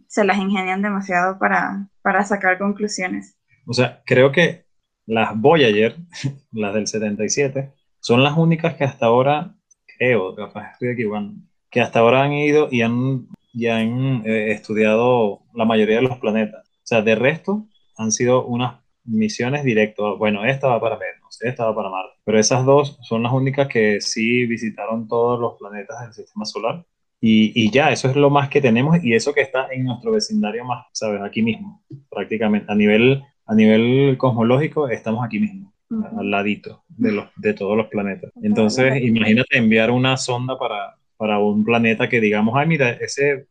[0.08, 3.38] se las ingenian demasiado para, para sacar conclusiones.
[3.66, 4.66] O sea, creo que
[5.06, 5.96] las Voyager,
[6.52, 9.56] las del 77, son las únicas que hasta ahora,
[10.00, 15.42] creo, capaz estoy equivocando, que hasta ahora han ido y han, ya han eh, estudiado
[15.54, 16.68] la mayoría de los planetas.
[16.68, 20.18] O sea, de resto han sido unas misiones directas.
[20.18, 22.18] Bueno, esta va para Venus, esta va para Marte.
[22.24, 26.86] Pero esas dos son las únicas que sí visitaron todos los planetas del sistema solar.
[27.22, 30.14] Y, y, ya, eso es lo más que tenemos y eso que está en nuestro
[30.14, 31.22] vecindario más, ¿sabes?
[31.22, 32.72] Aquí mismo, prácticamente.
[32.72, 35.74] A nivel a nivel cosmológico estamos aquí mismo,
[36.18, 38.32] al ladito de, los, de todos los planetas.
[38.42, 43.48] Entonces, imagínate enviar una sonda para, para un planeta que digamos, ay, mira, ese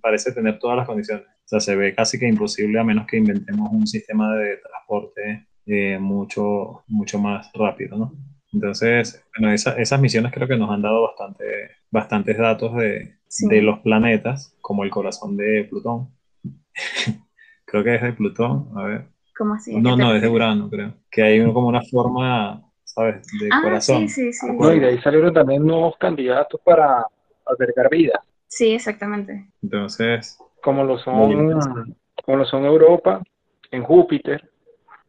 [0.00, 1.26] parece tener todas las condiciones.
[1.26, 5.46] O sea, se ve casi que imposible a menos que inventemos un sistema de transporte
[5.66, 8.12] eh, mucho, mucho más rápido, ¿no?
[8.52, 11.44] Entonces, bueno, esas misiones creo que nos han dado bastante,
[11.90, 13.16] bastantes datos de,
[13.48, 16.10] de los planetas, como el corazón de Plutón.
[17.64, 19.15] creo que es de Plutón, a ver.
[19.36, 19.76] ¿Cómo así?
[19.76, 20.94] No, no, es de Urano, creo.
[21.10, 23.26] Que hay como una forma, ¿sabes?
[23.40, 24.08] De ah, corazón.
[24.08, 24.46] Sí, sí, sí.
[24.46, 27.06] y de ahí salieron también nuevos candidatos para
[27.44, 28.20] albergar vida.
[28.48, 29.50] Sí, exactamente.
[29.62, 30.38] Entonces.
[30.62, 33.22] Como lo son, como lo son Europa,
[33.70, 34.50] en Júpiter,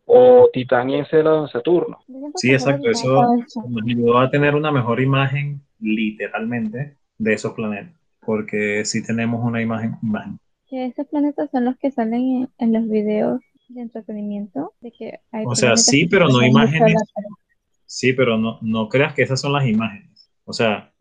[0.05, 1.99] o Titán y Encélado en Saturno.
[2.35, 2.89] Sí, exacto.
[2.89, 3.35] Eso
[3.69, 7.93] nos ayudó a tener una mejor imagen, literalmente, de esos planetas.
[8.25, 9.95] Porque sí tenemos una imagen.
[10.03, 10.39] imagen.
[10.67, 15.43] Que esos planetas son los que salen en los videos de entretenimiento, de que hay
[15.45, 16.95] O sea, sí, pero no imágenes.
[17.85, 20.29] Sí, pero no, no creas que esas son las imágenes.
[20.45, 20.93] O sea,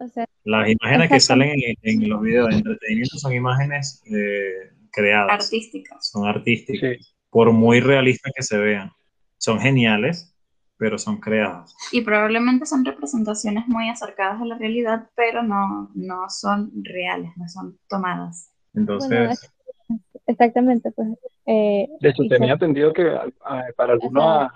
[0.45, 1.53] las imágenes que salen
[1.83, 5.45] en, los videos de entretenimiento son imágenes eh, creadas.
[5.45, 6.11] Artísticas.
[6.11, 7.15] Son artísticas.
[7.31, 8.91] Por muy realistas que se vean.
[9.39, 10.35] Son geniales,
[10.79, 11.77] pero son creadas.
[11.93, 17.49] Y probablemente son representaciones muy acercadas a la realidad, pero no, no son reales, no
[17.49, 18.51] son tomadas.
[18.75, 19.53] Entonces...
[20.27, 21.09] exactamente, pues
[21.47, 23.05] eh, de hecho, tenía entendido que
[23.77, 24.53] para algunas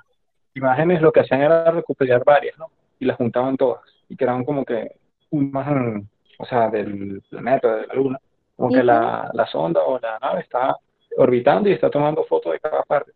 [0.55, 2.71] imágenes lo que hacían era recuperar varias, ¿no?
[2.99, 4.93] Y las juntaban todas y creaban como que
[5.31, 8.19] una imagen, o sea, del planeta, de la luna,
[8.57, 10.77] como que la, la, sonda o la nave está
[11.17, 13.13] orbitando y está tomando fotos de cada parte,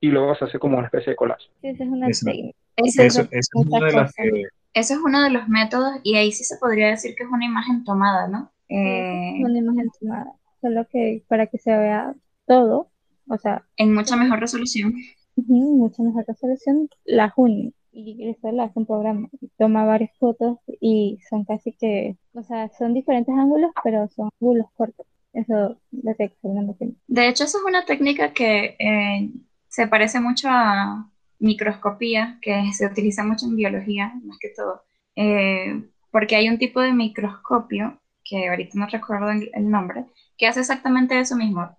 [0.00, 1.48] y luego se hace como una especie de collage.
[1.62, 2.30] esa es una eso,
[2.76, 4.42] eso, es una de las que...
[4.74, 7.44] Eso es uno de los métodos y ahí sí se podría decir que es una
[7.44, 8.50] imagen tomada, ¿no?
[8.68, 9.42] Eh...
[9.42, 12.14] una imagen tomada, solo que para que se vea
[12.46, 12.90] todo,
[13.28, 13.64] o sea...
[13.76, 14.94] En mucha mejor resolución.
[15.36, 21.18] mucha mejor resolución, la Juni, y eso la hace un programa, toma varias fotos y
[21.28, 25.06] son casi que, o sea, son diferentes ángulos, pero son ángulos cortos.
[25.32, 26.74] Eso detecta una
[27.06, 29.30] De hecho, eso es una técnica que eh,
[29.68, 34.82] se parece mucho a microscopía, que se utiliza mucho en biología, más que todo,
[35.14, 40.06] eh, porque hay un tipo de microscopio, que ahorita no recuerdo el nombre,
[40.38, 41.76] que hace exactamente eso mismo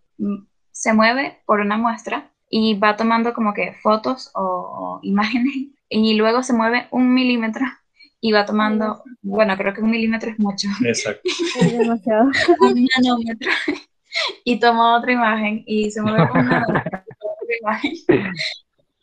[0.72, 5.54] se mueve por una muestra y va tomando como que fotos o, imágenes
[5.89, 7.65] y luego se mueve un milímetro
[8.22, 10.67] y va tomando, bueno, creo que un milímetro es mucho.
[10.84, 11.22] Exacto.
[11.62, 12.26] Es demasiado.
[12.60, 13.52] un nanómetro
[14.43, 17.04] y toma otra imagen y se mueve una otra
[17.62, 17.93] imagen.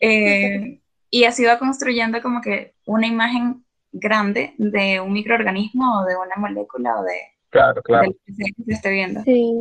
[0.00, 6.16] Eh, y así va construyendo como que una imagen grande de un microorganismo o de
[6.16, 7.18] una molécula o de,
[7.56, 8.12] Claro, claro.
[8.26, 9.22] que se esté viendo.
[9.22, 9.52] Sí.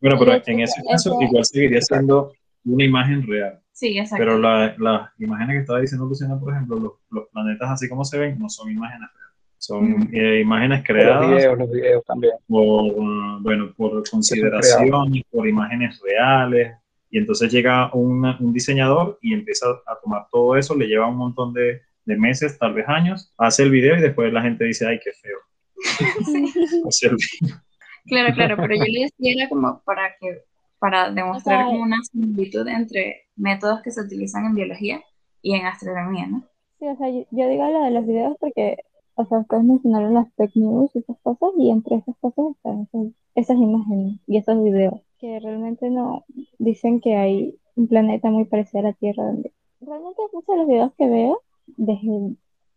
[0.00, 2.32] Bueno, pero en ese caso igual seguiría siendo
[2.64, 3.60] una imagen real.
[3.72, 4.16] Sí, exacto.
[4.24, 8.04] Pero la- las imágenes que estaba diciendo Luciana, por ejemplo, los, los planetas así como
[8.04, 9.36] se ven, no son imágenes reales.
[9.58, 10.08] Son Ujú.
[10.12, 12.32] eh, imágenes Los creadas videos, los videos también.
[12.46, 16.72] por, uh, bueno, por consideración, por imágenes reales.
[17.10, 21.16] Y entonces llega una- un diseñador y empieza a tomar todo eso, le lleva un
[21.16, 24.86] montón de, de meses, tal vez años, hace el video y después la gente dice,
[24.86, 25.38] ay, qué feo.
[28.06, 30.42] Claro, claro, pero yo le decía era como para que,
[30.78, 35.02] para demostrar O sea, como una similitud entre métodos que se utilizan en biología
[35.42, 36.44] y en astronomía, ¿no?
[36.78, 38.76] Sí, o sea, yo, yo digo lo de los videos porque,
[39.14, 42.82] o sea, ustedes mencionaron las fake news y esas cosas, y entre esas cosas están
[42.82, 46.24] esas, esas imágenes y esos videos, que realmente no
[46.58, 50.68] dicen que hay un planeta muy parecido a la Tierra, donde realmente muchos de los
[50.68, 52.36] videos que veo, desde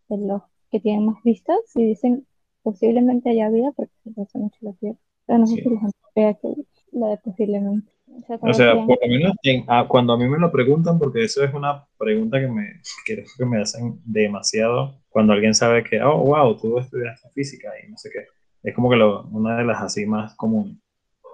[0.10, 2.26] de los que tienen más vistas, y dicen
[2.64, 4.98] posiblemente haya vida porque se parece mucho a la Tierra.
[5.26, 5.62] Pero no sé Sí.
[5.62, 6.54] si la que
[6.92, 7.92] lo de posiblemente.
[8.12, 10.52] O sea, O sea, que- por lo menos en- ah, cuando a mí me lo
[10.52, 15.54] preguntan, porque eso es una pregunta que me, creo que me hacen demasiado, cuando alguien
[15.54, 18.26] sabe que, oh, wow, tú estudiaste física y no sé qué.
[18.64, 20.78] Es como que lo- una de las así más comunes.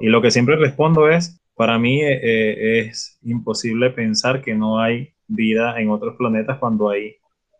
[0.01, 4.79] Y lo que siempre respondo es, para mí eh, eh, es imposible pensar que no
[4.79, 7.15] hay vida en otros planetas cuando hay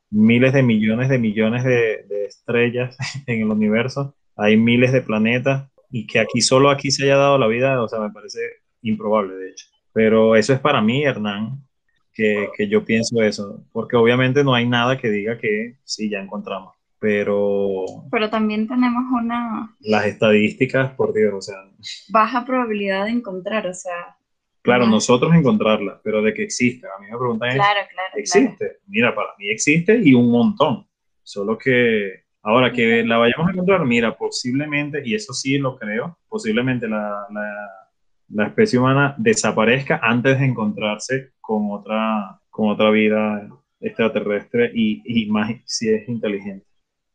[0.09, 5.69] miles de millones de millones de, de estrellas en el universo, hay miles de planetas
[5.89, 8.39] y que aquí solo aquí se haya dado la vida, o sea, me parece
[8.81, 9.67] improbable, de hecho.
[9.93, 11.63] Pero eso es para mí, Hernán,
[12.13, 16.19] que, que yo pienso eso, porque obviamente no hay nada que diga que sí, ya
[16.19, 21.55] encontramos, pero Pero también tenemos una las estadísticas, por Dios, o sea,
[22.09, 24.17] baja probabilidad de encontrar, o sea,
[24.65, 28.13] claro, nosotros encontrarla, pero de que exista, a mí me preguntan claro, claro.
[28.15, 30.88] existe, mira, para mí existe y un montón,
[31.23, 36.17] solo que ahora que la vayamos a encontrar, mira, posiblemente, y eso sí lo creo,
[36.28, 37.69] posiblemente la, la,
[38.30, 43.47] la especie humana desaparezca antes de encontrarse con otra, con otra vida
[43.80, 46.65] extraterrestre y, y más si es inteligente.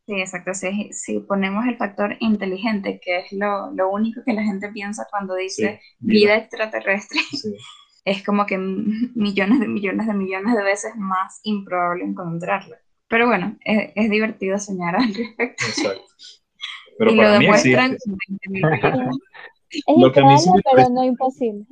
[0.06, 0.54] Sí, exacto.
[0.54, 5.06] Si, si ponemos el factor inteligente, que es lo, lo único que la gente piensa
[5.10, 7.54] cuando Sí, dice vida extraterrestre, sí.
[8.04, 12.78] es como que m- millones de millones de millones de veces más improbable encontrarla.
[13.08, 15.64] Pero bueno, es, es divertido soñar al respecto.
[15.68, 16.02] Exacto.
[16.98, 17.98] Pero y para lo mí demuestran existe.
[17.98, 19.16] con 20.000 películas.
[19.86, 21.66] es lo que a mí sí me improbable, pero parece- no imposible.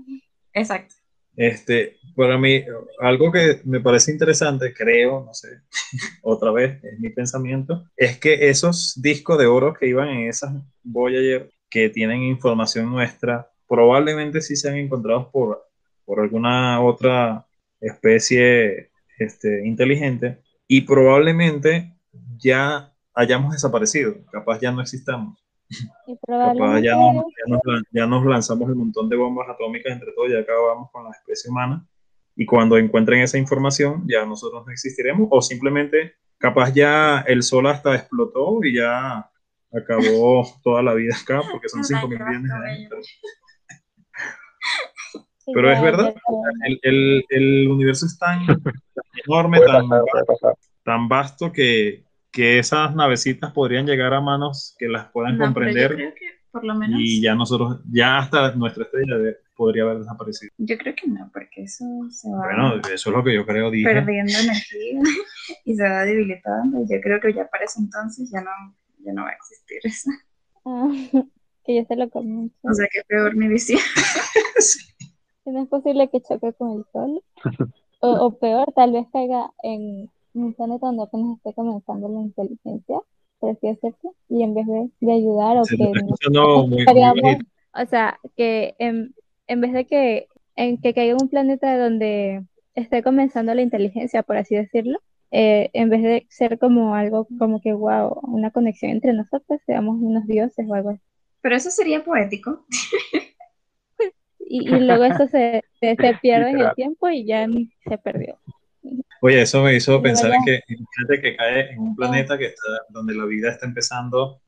[0.53, 0.95] Exacto.
[1.39, 2.65] Este, para mí,
[2.99, 5.61] algo que me parece interesante, creo, no sé,
[6.23, 10.53] otra vez, es mi pensamiento, es que esos discos de oro que iban en esas
[10.83, 15.65] Voyager que tienen información nuestra, probablemente sí sean encontrados por,
[16.05, 17.47] por alguna otra
[17.81, 21.95] especie este, inteligente y probablemente
[22.37, 25.39] ya hayamos desaparecido, capaz ya no existamos.
[26.07, 29.93] Y Capaz probablemente ya, nos, ya, nos, ya nos lanzamos el montón de bombas atómicas
[29.93, 31.87] entre todos, ya acabamos con la especie humana.
[32.37, 35.29] Y cuando encuentren esa información, ya nosotros no existiremos.
[35.31, 39.29] O simplemente, capaz ya el sol hasta explotó y ya
[39.73, 43.21] acabó toda la vida acá, porque son 5 mil millones de años.
[45.55, 46.15] Pero es verdad,
[46.67, 48.65] El, el, el universo es tan, tan
[49.27, 49.89] enorme, tan,
[50.85, 55.47] tan vasto que, que esas navecitas podrían llegar a manos que las puedan No, pero
[55.47, 55.95] yo comprender.
[55.95, 59.99] creo que por lo menos, Y ya nosotros, ya hasta nuestra estrella de- podría haber
[59.99, 60.51] desaparecido.
[60.57, 63.71] yo creo que no, porque eso se va Bueno, eso es lo que yo creo,
[63.71, 63.85] dije.
[63.93, 65.01] perdiendo energía
[65.65, 66.81] y se va debilitando.
[66.83, 68.51] Y yo creo que ya para ese entonces ya no,
[69.05, 70.11] ya no va a existir eso.
[70.65, 70.89] Ah,
[71.65, 72.55] que yo se lo comento.
[72.63, 73.81] O sea, que peor mi visión.
[74.61, 77.23] Si no es posible que choque con el sol.
[78.01, 80.11] O, o peor, tal vez caiga en
[80.45, 83.01] un planeta donde apenas esté comenzando la inteligencia,
[83.41, 87.39] por así decirlo, y en vez de, de ayudar o Se que escuchando muy, muy
[87.75, 89.15] o sea, que en,
[89.47, 94.37] en vez de que, en que caiga un planeta donde esté comenzando la inteligencia, por
[94.37, 99.13] así decirlo, eh, en vez de ser como algo como que, wow, una conexión entre
[99.13, 101.03] nosotros, seamos unos dioses o algo así.
[101.41, 102.65] Pero eso sería poético.
[104.51, 107.47] Y, y luego eso se, se, se pierde en el tiempo y ya
[107.87, 108.39] se perdió.
[109.21, 112.63] Oye, eso me hizo pensar en que imagínate que cae en un planeta que está,
[112.91, 114.41] donde la vida está empezando.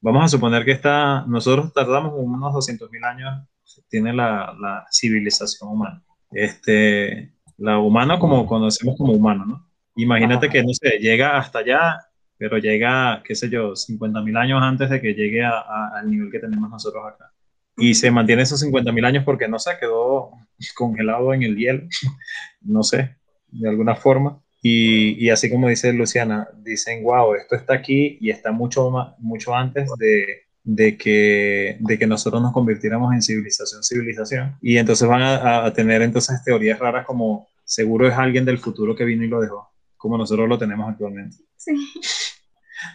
[0.00, 3.46] Vamos a suponer que está, nosotros tardamos unos 200.000 años,
[3.88, 6.02] tiene la, la civilización humana.
[6.30, 9.66] Este, la humana como conocemos como humano, ¿no?
[9.96, 10.52] Imagínate Ajá.
[10.52, 11.98] que, no sé, llega hasta allá,
[12.36, 16.30] pero llega, qué sé yo, 50.000 años antes de que llegue a- a- al nivel
[16.30, 17.32] que tenemos nosotros acá.
[17.76, 20.30] Y se mantiene esos 50.000 años porque no se quedó
[20.76, 21.82] congelado en el hielo,
[22.60, 23.16] no sé,
[23.50, 24.40] de alguna forma.
[24.60, 29.54] Y, y, así como dice Luciana, dicen, wow, esto está aquí y está mucho, mucho
[29.54, 34.56] antes de, de, que, de que nosotros nos convirtiéramos en civilización, civilización.
[34.60, 38.96] Y entonces van a, a, tener entonces teorías raras como seguro es alguien del futuro
[38.96, 41.36] que vino y lo dejó, como nosotros lo tenemos actualmente.
[41.56, 41.72] Sí.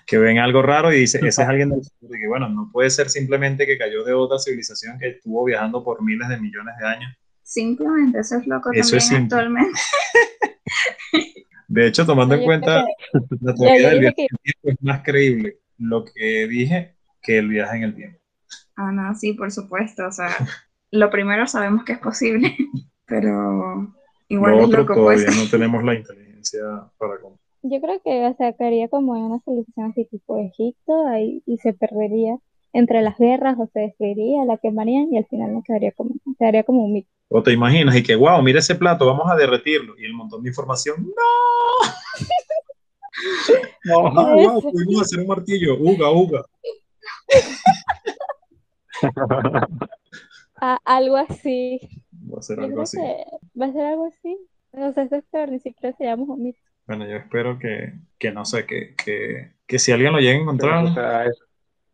[0.08, 2.16] Que ven algo raro y dice, ese es alguien del futuro.
[2.16, 5.84] Y que bueno, no puede ser simplemente que cayó de otra civilización que estuvo viajando
[5.84, 7.14] por miles de millones de años.
[7.54, 9.80] Simplemente, eso es loco eso también es actualmente.
[11.68, 12.84] De hecho, tomando en cuenta
[13.42, 17.50] la teoría del viaje en el tiempo, es más creíble lo que dije que el
[17.50, 18.18] viaje en el tiempo.
[18.76, 20.08] Ah, no, sí, por supuesto.
[20.08, 20.30] O sea,
[20.90, 22.58] lo primero sabemos que es posible,
[23.06, 23.94] pero
[24.30, 24.96] igual lo es loco.
[24.96, 25.38] Todavía pues.
[25.38, 26.62] no tenemos la inteligencia
[26.98, 27.14] para
[27.62, 31.58] Yo creo que, o sea, caería como en una civilización así tipo Egipto ahí, y
[31.60, 32.36] se perdería
[32.74, 36.64] entre las guerras o se destruiría, la quemarían y al final no quedaría como, quedaría
[36.64, 37.13] como un mito.
[37.36, 39.98] O te imaginas y que, wow, mira ese plato, vamos a derretirlo.
[39.98, 41.14] Y el montón de información, ¡no!
[43.86, 46.46] no, ah, wow, pudimos hacer un martillo, uga, uga.
[50.62, 51.80] ah, algo así.
[52.32, 53.00] Va a ser algo así.
[53.60, 54.38] Va a ser algo así.
[54.74, 56.60] O sea, eso es peor, ni siquiera se llama un mito.
[56.86, 60.42] Bueno, yo espero que, que no sé, que, que, que, si alguien lo llega a
[60.42, 61.32] encontrar,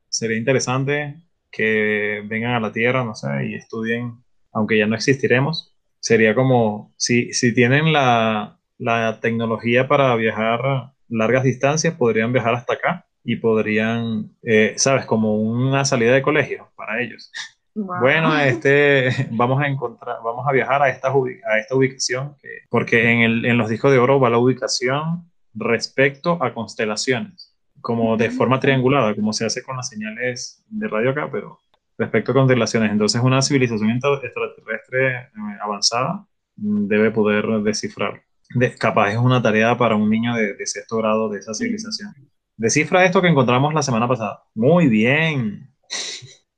[0.09, 1.15] sería interesante
[1.49, 4.21] que vengan a la Tierra, no sé, y estudien
[4.51, 11.43] aunque ya no existiremos, sería como si, si tienen la, la tecnología para viajar largas
[11.43, 15.05] distancias, podrían viajar hasta acá y podrían, eh, ¿sabes?
[15.05, 17.31] Como una salida de colegio para ellos.
[17.75, 17.99] Wow.
[17.99, 23.11] Bueno, este, vamos a encontrar, vamos a viajar a esta, a esta ubicación, que, porque
[23.11, 28.29] en, el, en los discos de oro va la ubicación respecto a constelaciones, como de
[28.29, 31.59] forma triangulada, como se hace con las señales de radio acá, pero
[31.99, 32.91] respecto a constelaciones.
[32.91, 35.29] Entonces, una civilización extraterrestre eh,
[35.61, 36.25] avanzada
[36.55, 38.23] mm, debe poder descifrar.
[38.55, 42.15] De, capaz es una tarea para un niño de, de, sexto grado de esa civilización.
[42.57, 44.43] Descifra esto que encontramos la semana pasada.
[44.55, 45.69] Muy bien.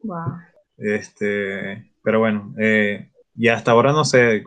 [0.03, 0.37] Wow.
[0.77, 4.43] Este, pero bueno, eh, y hasta ahora no sé,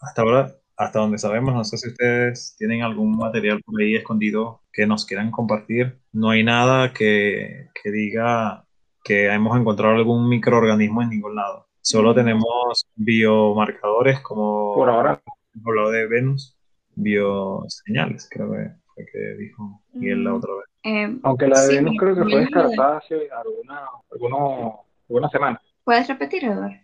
[0.00, 4.62] hasta ahora, hasta donde sabemos, no sé si ustedes tienen algún material por ahí escondido
[4.72, 5.98] que nos quieran compartir.
[6.12, 8.65] No hay nada que, que diga
[9.06, 11.66] que hemos encontrado algún microorganismo en ningún lado.
[11.80, 15.20] Solo tenemos biomarcadores como por ahora
[15.54, 16.56] hemos hablado de Venus,
[16.96, 20.64] bioseñales, creo que fue que dijo Miguel la otra vez.
[20.82, 24.74] Eh, Aunque la de sí, Venus creo que fue descartada hace alguna, algunos,
[25.08, 26.74] algunas semanas, ¿Puedes repetir, Eduardo?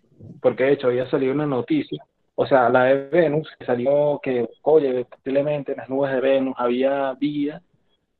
[0.40, 2.04] porque de hecho había salido una noticia.
[2.36, 7.12] O sea, la de Venus salió que, oye, posiblemente en las nubes de Venus había
[7.14, 7.60] vida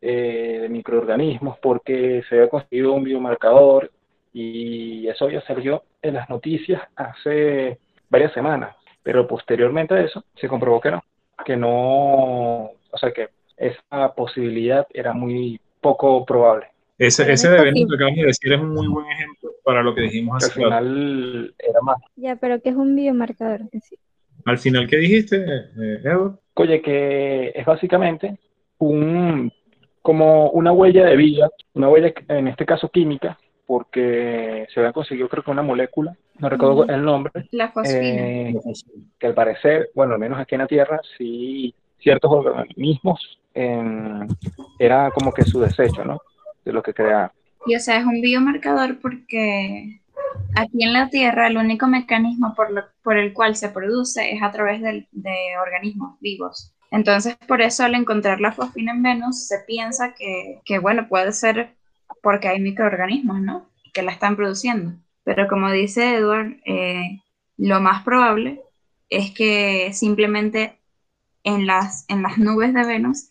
[0.02, 3.90] eh, de microorganismos porque se había conseguido un biomarcador
[4.32, 7.78] y eso había salido en las noticias hace
[8.10, 11.04] varias semanas, pero posteriormente a eso se comprobó que no,
[11.44, 16.66] que no, o sea que esa posibilidad era muy poco probable.
[16.98, 19.94] Ese, ese de Venus que acabas de decir es un muy buen ejemplo para lo
[19.94, 20.84] que dijimos Que al hace rato.
[20.84, 21.96] final era más.
[22.16, 23.96] Ya, pero ¿qué es un biomarcador en sí?
[24.44, 26.38] Al final, ¿qué dijiste, eh, Edward?
[26.54, 28.38] Oye, que es básicamente
[28.78, 29.52] un,
[30.02, 35.28] como una huella de vida, una huella en este caso química, porque se había conseguido
[35.28, 38.00] creo que una molécula, no recuerdo el nombre, La fosfina.
[38.00, 38.54] eh,
[39.18, 44.26] que al parecer, bueno, al menos aquí en la Tierra, sí ciertos organismos eh,
[44.78, 46.20] era como que su desecho, ¿no?
[46.64, 47.30] De lo que creaban.
[47.66, 50.00] Y o sea, es un biomarcador porque
[50.56, 54.42] aquí en la Tierra el único mecanismo por, lo- por el cual se produce es
[54.42, 55.06] a través de
[55.64, 56.72] organismos vivos.
[56.92, 61.32] Entonces, por eso al encontrar la fosfina en Venus, se piensa que, que, bueno, puede
[61.32, 61.74] ser
[62.22, 63.66] porque hay microorganismos, ¿no?
[63.94, 64.92] Que la están produciendo.
[65.24, 67.22] Pero como dice Edward, eh,
[67.56, 68.60] lo más probable
[69.08, 70.78] es que simplemente
[71.44, 73.30] en las, en las nubes de Venus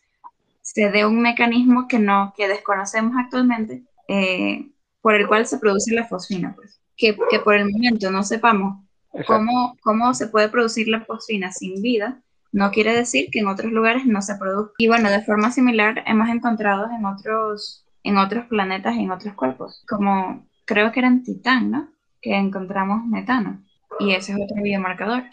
[0.62, 5.93] se dé un mecanismo que no, que desconocemos actualmente, eh, por el cual se produce
[5.93, 6.80] la fosfina, pues.
[6.97, 8.84] Que, que por el momento no sepamos
[9.28, 12.22] cómo, cómo se puede producir la fosfina sin vida,
[12.52, 14.74] no quiere decir que en otros lugares no se produzca.
[14.78, 19.34] Y bueno, de forma similar hemos encontrado en otros, en otros planetas y en otros
[19.36, 21.89] cuerpos, como creo que era en Titán, ¿no?
[22.22, 23.64] Que encontramos metano.
[23.99, 25.24] Y ese es otro biomarcador.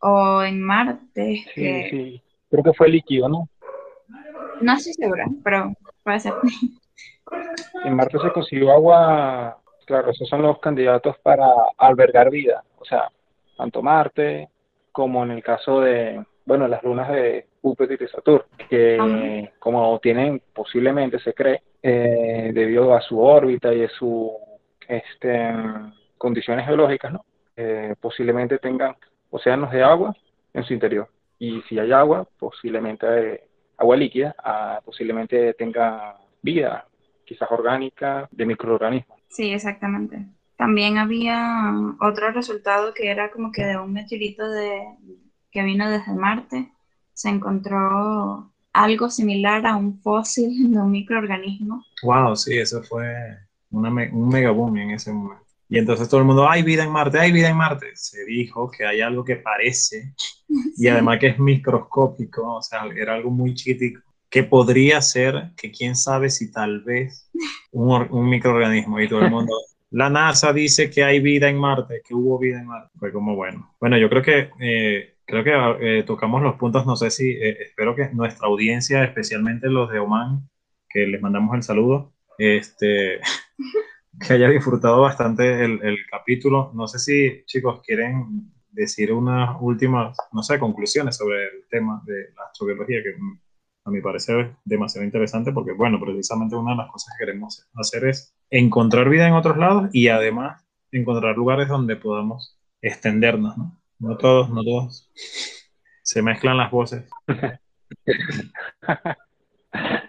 [0.00, 2.22] O en Marte, Sí, que sí.
[2.50, 3.48] Creo que fue líquido, ¿no?
[4.60, 6.34] no estoy segura, pero puede ser.
[7.84, 11.44] En Marte se consiguió agua, claro, esos son los candidatos para
[11.76, 13.10] albergar vida, o sea,
[13.58, 14.48] tanto Marte
[14.92, 19.52] como en el caso de, bueno, las lunas de Júpiter y Saturno, que Ajá.
[19.58, 24.30] como tienen posiblemente, se cree, eh, debido a su órbita y a sus
[24.88, 25.54] este,
[26.16, 27.26] condiciones geológicas, ¿no?
[27.54, 28.96] Eh, posiblemente tengan
[29.28, 30.16] océanos de agua
[30.54, 31.08] en su interior.
[31.38, 33.42] Y si hay agua, posiblemente
[33.76, 36.86] agua líquida a posiblemente tenga vida,
[37.26, 39.18] quizás orgánica, de microorganismos.
[39.28, 40.24] Sí, exactamente.
[40.56, 44.82] También había otro resultado que era como que de un meteorito de,
[45.50, 46.72] que vino desde Marte,
[47.12, 51.84] se encontró algo similar a un fósil de un microorganismo.
[52.02, 53.04] Wow, sí, eso fue
[53.70, 55.44] una un mega boom en ese momento.
[55.70, 57.88] Y entonces todo el mundo, hay vida en Marte, hay vida en Marte.
[57.94, 60.14] Se dijo que hay algo que parece
[60.76, 65.70] y además que es microscópico, o sea, era algo muy chiquitico, que podría ser, que
[65.70, 67.30] quién sabe si tal vez
[67.72, 69.54] un, un microorganismo y todo el mundo,
[69.90, 72.90] la NASA dice que hay vida en Marte, que hubo vida en Marte.
[72.98, 73.74] Fue como bueno.
[73.80, 76.86] Bueno, yo creo que eh, creo que eh, tocamos los puntos.
[76.86, 80.48] No sé si eh, espero que nuestra audiencia, especialmente los de Oman,
[80.88, 83.20] que les mandamos el saludo, este,
[84.26, 86.72] que haya disfrutado bastante el, el capítulo.
[86.74, 92.30] No sé si chicos quieren decir unas últimas, no sé, conclusiones sobre el tema de
[92.34, 93.14] la astrobiología que
[93.84, 97.66] a mi parecer es demasiado interesante porque, bueno, precisamente una de las cosas que queremos
[97.74, 103.77] hacer es encontrar vida en otros lados y además encontrar lugares donde podamos extendernos, ¿no?
[103.98, 105.10] No todos, no todos.
[106.02, 107.08] Se mezclan las voces.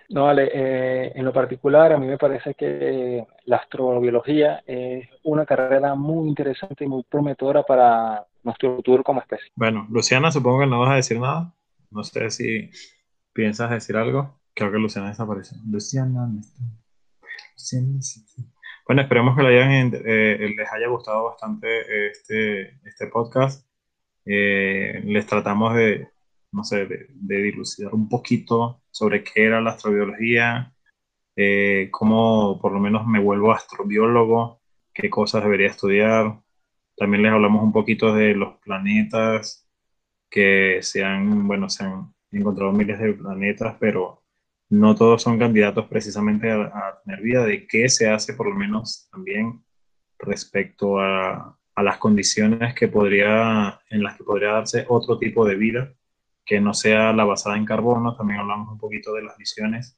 [0.09, 5.45] No, vale, eh, en lo particular a mí me parece que la astrobiología es una
[5.45, 9.51] carrera muy interesante y muy prometedora para nuestro futuro como especie.
[9.55, 11.53] Bueno, Luciana, supongo que no vas a decir nada.
[11.91, 12.71] No sé si
[13.33, 14.39] ¿Piensas decir algo?
[14.53, 15.57] Creo que Luciana desapareció.
[15.69, 16.27] Luciana,
[17.53, 17.99] Luciana
[18.85, 23.68] Bueno, esperemos que eh, les haya gustado bastante este, este podcast.
[24.25, 26.09] Eh, les tratamos de,
[26.51, 27.07] no sé, de,
[27.41, 30.73] dilucidar un poquito sobre qué era la astrobiología,
[31.35, 34.61] eh, cómo por lo menos me vuelvo astrobiólogo,
[34.93, 36.39] qué cosas debería estudiar.
[36.95, 39.67] También les hablamos un poquito de los planetas
[40.29, 44.23] que se han, bueno, se han encontrado miles de planetas, pero
[44.69, 47.45] no todos son candidatos precisamente a, tener vida.
[47.45, 49.63] ¿De qué se hace por lo menos también
[50.19, 55.55] respecto a, a, las condiciones que podría, en las que podría darse otro tipo de
[55.55, 55.93] vida
[56.45, 58.15] que no sea la basada en carbono?
[58.15, 59.97] También hablamos un poquito de las misiones,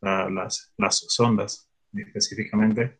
[0.00, 2.98] las, las sondas específicamente,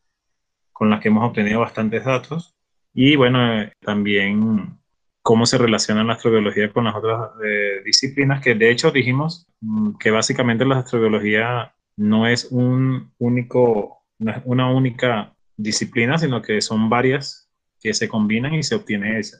[0.72, 2.54] con las que hemos obtenido bastantes datos.
[2.94, 4.78] Y bueno, eh, también
[5.22, 9.96] cómo se relaciona la astrobiología con las otras eh, disciplinas, que de hecho dijimos mm,
[9.98, 14.04] que básicamente la astrobiología no es un único,
[14.44, 17.45] una única disciplina, sino que son varias
[17.86, 19.38] que se combinan y se obtiene esa.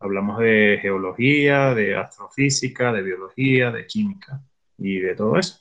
[0.00, 4.40] Hablamos de geología, de astrofísica, de biología, de química
[4.78, 5.60] y de todo eso.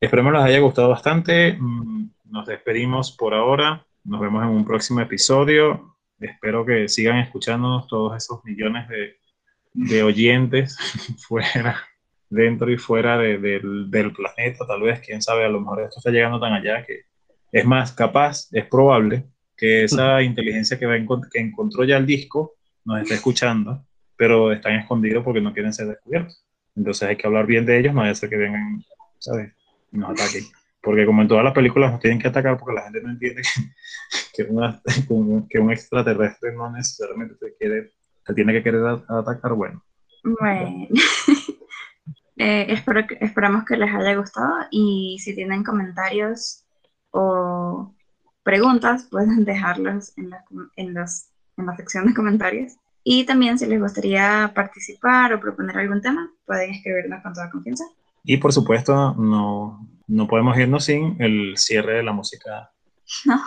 [0.00, 1.56] Esperemos les haya gustado bastante.
[1.58, 3.84] Mm, nos despedimos por ahora.
[4.04, 10.76] Nos vemos en un próximo episodio espero que sigan escuchándonos todos esos millones de, oyentes
[11.26, 11.82] fuera,
[12.30, 16.10] dentro y fuera de, del planeta, tal vez, quién sabe, a lo mejor esto está
[16.10, 17.02] llegando tan allá que
[17.50, 19.26] es más capaz, es probable
[19.56, 20.96] que esa inteligencia que, va
[21.32, 23.84] que encontró ya el disco nos esté escuchando,
[24.16, 26.44] pero están escondidos porque no quieren ser descubiertos.
[26.76, 28.84] Entonces hay que hablar bien de ellos, no ser que vengan,
[29.18, 29.52] ¿sabes?
[29.92, 30.44] Y nos ataquen.
[30.82, 33.42] Porque como en todas las películas nos tienen que atacar porque la gente no entiende
[34.36, 34.46] que,
[35.48, 37.92] que, un extraterrestre no necesariamente te, quiere,
[38.26, 39.82] te tiene que querer atacar, bueno.
[40.24, 40.88] Bueno,
[42.36, 46.64] eh, espero que, esperamos que les haya gustado y si tienen comentarios
[47.10, 47.93] o
[48.44, 50.44] preguntas pueden dejarlos en la,
[50.76, 51.26] en, los,
[51.56, 52.74] en la sección de comentarios.
[53.02, 57.84] Y también si les gustaría participar o proponer algún tema, pueden escribirnos con toda confianza.
[58.22, 62.70] Y por supuesto, no, no podemos irnos sin el cierre de la música.
[63.26, 63.40] No.